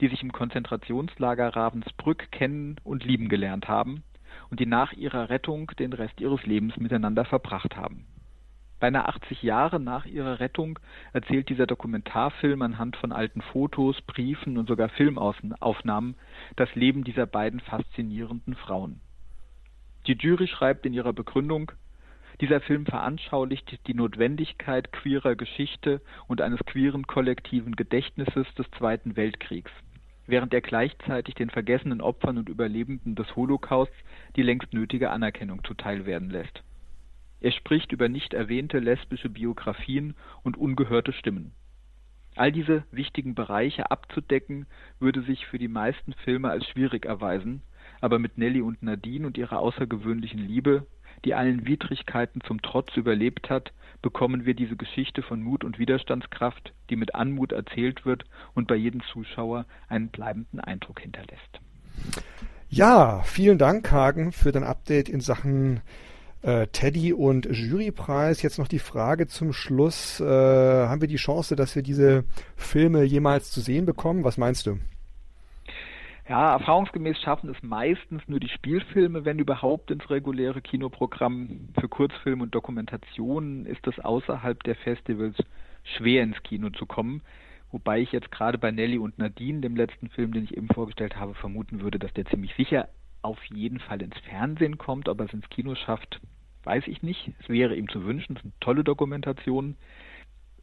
die 0.00 0.08
sich 0.08 0.22
im 0.22 0.32
Konzentrationslager 0.32 1.56
Ravensbrück 1.56 2.30
kennen 2.32 2.76
und 2.84 3.04
lieben 3.04 3.28
gelernt 3.28 3.66
haben 3.66 4.02
und 4.50 4.60
die 4.60 4.66
nach 4.66 4.92
ihrer 4.92 5.30
Rettung 5.30 5.70
den 5.78 5.92
Rest 5.92 6.20
ihres 6.20 6.44
Lebens 6.44 6.76
miteinander 6.76 7.24
verbracht 7.24 7.76
haben. 7.76 8.06
Beinahe 8.78 9.08
80 9.08 9.42
Jahre 9.42 9.80
nach 9.80 10.04
ihrer 10.04 10.38
Rettung 10.38 10.78
erzählt 11.14 11.48
dieser 11.48 11.66
Dokumentarfilm 11.66 12.60
anhand 12.60 12.96
von 12.96 13.10
alten 13.10 13.40
Fotos, 13.40 14.02
Briefen 14.02 14.58
und 14.58 14.68
sogar 14.68 14.90
Filmaufnahmen 14.90 16.14
das 16.56 16.74
Leben 16.74 17.02
dieser 17.02 17.26
beiden 17.26 17.60
faszinierenden 17.60 18.54
Frauen. 18.54 19.00
Die 20.06 20.12
Jury 20.12 20.46
schreibt 20.46 20.84
in 20.84 20.92
ihrer 20.92 21.14
Begründung, 21.14 21.72
dieser 22.42 22.60
Film 22.60 22.84
veranschaulicht 22.84 23.80
die 23.86 23.94
Notwendigkeit 23.94 24.92
queerer 24.92 25.36
Geschichte 25.36 26.02
und 26.28 26.42
eines 26.42 26.60
queeren 26.66 27.06
kollektiven 27.06 27.76
Gedächtnisses 27.76 28.46
des 28.58 28.70
Zweiten 28.72 29.16
Weltkriegs, 29.16 29.72
während 30.26 30.52
er 30.52 30.60
gleichzeitig 30.60 31.34
den 31.34 31.48
vergessenen 31.48 32.02
Opfern 32.02 32.36
und 32.36 32.50
Überlebenden 32.50 33.14
des 33.14 33.34
Holocausts 33.36 33.96
die 34.36 34.42
längst 34.42 34.74
nötige 34.74 35.10
Anerkennung 35.10 35.64
zuteilwerden 35.64 36.28
lässt. 36.28 36.62
Er 37.40 37.52
spricht 37.52 37.92
über 37.92 38.08
nicht 38.08 38.34
erwähnte 38.34 38.78
lesbische 38.78 39.28
Biografien 39.28 40.14
und 40.42 40.56
ungehörte 40.56 41.12
Stimmen. 41.12 41.52
All 42.34 42.52
diese 42.52 42.84
wichtigen 42.90 43.34
Bereiche 43.34 43.90
abzudecken, 43.90 44.66
würde 45.00 45.22
sich 45.22 45.46
für 45.46 45.58
die 45.58 45.68
meisten 45.68 46.12
Filme 46.24 46.50
als 46.50 46.66
schwierig 46.66 47.06
erweisen, 47.06 47.62
aber 48.00 48.18
mit 48.18 48.36
Nelly 48.36 48.60
und 48.60 48.82
Nadine 48.82 49.26
und 49.26 49.38
ihrer 49.38 49.58
außergewöhnlichen 49.58 50.40
Liebe, 50.40 50.86
die 51.24 51.34
allen 51.34 51.66
Widrigkeiten 51.66 52.42
zum 52.42 52.60
Trotz 52.60 52.94
überlebt 52.96 53.48
hat, 53.48 53.72
bekommen 54.02 54.44
wir 54.44 54.54
diese 54.54 54.76
Geschichte 54.76 55.22
von 55.22 55.42
Mut 55.42 55.64
und 55.64 55.78
Widerstandskraft, 55.78 56.74
die 56.90 56.96
mit 56.96 57.14
Anmut 57.14 57.52
erzählt 57.52 58.04
wird 58.04 58.24
und 58.54 58.68
bei 58.68 58.76
jedem 58.76 59.02
Zuschauer 59.12 59.64
einen 59.88 60.08
bleibenden 60.08 60.60
Eindruck 60.60 61.00
hinterlässt. 61.00 61.60
Ja, 62.68 63.22
vielen 63.22 63.58
Dank, 63.58 63.90
Hagen, 63.90 64.32
für 64.32 64.52
dein 64.52 64.64
Update 64.64 65.08
in 65.08 65.20
Sachen 65.20 65.80
äh, 66.46 66.68
Teddy 66.68 67.12
und 67.12 67.46
Jurypreis. 67.50 68.40
Jetzt 68.40 68.58
noch 68.58 68.68
die 68.68 68.78
Frage 68.78 69.26
zum 69.26 69.52
Schluss. 69.52 70.20
Äh, 70.20 70.24
haben 70.24 71.00
wir 71.00 71.08
die 71.08 71.16
Chance, 71.16 71.56
dass 71.56 71.74
wir 71.74 71.82
diese 71.82 72.24
Filme 72.56 73.02
jemals 73.02 73.50
zu 73.50 73.60
sehen 73.60 73.84
bekommen? 73.84 74.22
Was 74.22 74.38
meinst 74.38 74.66
du? 74.66 74.78
Ja, 76.28 76.52
erfahrungsgemäß 76.52 77.20
schaffen 77.20 77.50
es 77.50 77.62
meistens 77.62 78.22
nur 78.26 78.40
die 78.40 78.48
Spielfilme, 78.48 79.24
wenn 79.24 79.38
überhaupt 79.38 79.90
ins 79.90 80.08
reguläre 80.08 80.60
Kinoprogramm. 80.60 81.68
Für 81.78 81.88
Kurzfilme 81.88 82.44
und 82.44 82.54
Dokumentationen 82.54 83.66
ist 83.66 83.86
es 83.86 83.98
außerhalb 83.98 84.62
der 84.62 84.76
Festivals 84.76 85.36
schwer 85.96 86.22
ins 86.22 86.40
Kino 86.44 86.70
zu 86.70 86.86
kommen. 86.86 87.22
Wobei 87.72 88.00
ich 88.00 88.12
jetzt 88.12 88.30
gerade 88.30 88.58
bei 88.58 88.70
Nelly 88.70 88.98
und 88.98 89.18
Nadine, 89.18 89.60
dem 89.60 89.76
letzten 89.76 90.08
Film, 90.10 90.32
den 90.32 90.44
ich 90.44 90.56
eben 90.56 90.68
vorgestellt 90.68 91.16
habe, 91.16 91.34
vermuten 91.34 91.80
würde, 91.80 91.98
dass 91.98 92.12
der 92.14 92.26
ziemlich 92.26 92.54
sicher 92.56 92.88
auf 93.22 93.42
jeden 93.46 93.80
Fall 93.80 94.02
ins 94.02 94.18
Fernsehen 94.28 94.78
kommt, 94.78 95.08
ob 95.08 95.20
er 95.20 95.26
es 95.26 95.32
ins 95.32 95.48
Kino 95.48 95.74
schafft, 95.74 96.20
weiß 96.66 96.88
ich 96.88 97.02
nicht. 97.02 97.32
Es 97.40 97.48
wäre 97.48 97.76
ihm 97.76 97.88
zu 97.88 98.04
wünschen. 98.04 98.36
Es 98.36 98.42
sind 98.42 98.60
tolle 98.60 98.84
Dokumentationen. 98.84 99.76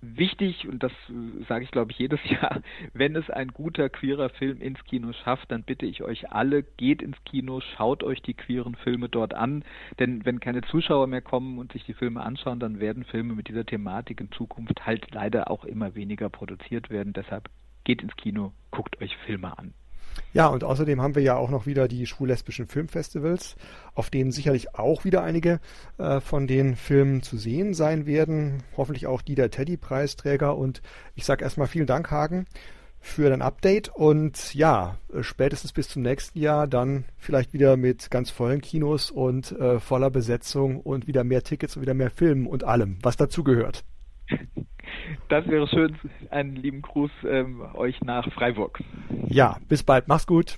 Wichtig, 0.05 0.67
und 0.67 0.83
das 0.83 0.91
äh, 1.09 1.45
sage 1.47 1.63
ich 1.63 1.71
glaube 1.71 1.91
ich 1.91 1.97
jedes 1.97 2.19
Jahr, 2.29 2.61
wenn 2.93 3.15
es 3.15 3.29
ein 3.29 3.47
guter 3.47 3.87
queerer 3.87 4.27
Film 4.29 4.61
ins 4.61 4.83
Kino 4.83 5.13
schafft, 5.13 5.49
dann 5.49 5.63
bitte 5.63 5.85
ich 5.85 6.03
euch 6.03 6.29
alle, 6.29 6.61
geht 6.61 7.01
ins 7.01 7.15
Kino, 7.23 7.61
schaut 7.61 8.03
euch 8.03 8.21
die 8.21 8.33
queeren 8.33 8.75
Filme 8.75 9.07
dort 9.07 9.33
an. 9.33 9.63
Denn 9.99 10.25
wenn 10.25 10.41
keine 10.41 10.61
Zuschauer 10.63 11.07
mehr 11.07 11.21
kommen 11.21 11.57
und 11.57 11.71
sich 11.71 11.85
die 11.85 11.93
Filme 11.93 12.21
anschauen, 12.21 12.59
dann 12.59 12.81
werden 12.81 13.05
Filme 13.05 13.33
mit 13.33 13.47
dieser 13.47 13.65
Thematik 13.65 14.19
in 14.19 14.29
Zukunft 14.33 14.85
halt 14.85 15.09
leider 15.11 15.49
auch 15.49 15.63
immer 15.63 15.95
weniger 15.95 16.29
produziert 16.29 16.89
werden. 16.89 17.13
Deshalb 17.13 17.49
geht 17.85 18.01
ins 18.01 18.15
Kino, 18.17 18.51
guckt 18.71 19.01
euch 19.01 19.15
Filme 19.25 19.57
an. 19.57 19.73
Ja, 20.33 20.47
und 20.47 20.63
außerdem 20.63 21.01
haben 21.01 21.15
wir 21.15 21.21
ja 21.21 21.35
auch 21.35 21.49
noch 21.49 21.65
wieder 21.65 21.87
die 21.87 22.05
schwul-lesbischen 22.05 22.67
Filmfestivals, 22.67 23.55
auf 23.93 24.09
denen 24.09 24.31
sicherlich 24.31 24.75
auch 24.75 25.05
wieder 25.05 25.23
einige 25.23 25.59
äh, 25.97 26.19
von 26.19 26.47
den 26.47 26.75
Filmen 26.75 27.21
zu 27.21 27.37
sehen 27.37 27.73
sein 27.73 28.05
werden. 28.05 28.63
Hoffentlich 28.75 29.07
auch 29.07 29.21
die 29.21 29.35
der 29.35 29.51
Teddy-Preisträger. 29.51 30.57
Und 30.57 30.81
ich 31.15 31.25
sage 31.25 31.43
erstmal 31.43 31.67
vielen 31.67 31.87
Dank, 31.87 32.09
Hagen, 32.09 32.45
für 32.99 33.29
dein 33.29 33.41
Update. 33.41 33.89
Und 33.89 34.55
ja, 34.55 34.97
äh, 35.13 35.21
spätestens 35.21 35.73
bis 35.73 35.89
zum 35.89 36.01
nächsten 36.01 36.39
Jahr 36.39 36.67
dann 36.67 37.05
vielleicht 37.17 37.53
wieder 37.53 37.77
mit 37.77 38.09
ganz 38.09 38.29
vollen 38.31 38.61
Kinos 38.61 39.11
und 39.11 39.51
äh, 39.51 39.79
voller 39.79 40.09
Besetzung 40.09 40.79
und 40.79 41.05
wieder 41.05 41.23
mehr 41.23 41.43
Tickets 41.43 41.75
und 41.75 41.81
wieder 41.81 41.93
mehr 41.93 42.09
Filmen 42.09 42.47
und 42.47 42.63
allem, 42.63 42.97
was 43.03 43.17
dazugehört. 43.17 43.83
Das 45.29 45.47
wäre 45.47 45.67
schön. 45.67 45.97
Einen 46.29 46.55
lieben 46.55 46.81
Gruß 46.81 47.11
ähm, 47.27 47.61
euch 47.73 48.01
nach 48.01 48.31
Freiburg. 48.33 48.79
Ja, 49.27 49.57
bis 49.67 49.83
bald. 49.83 50.07
Mach's 50.07 50.27
gut. 50.27 50.57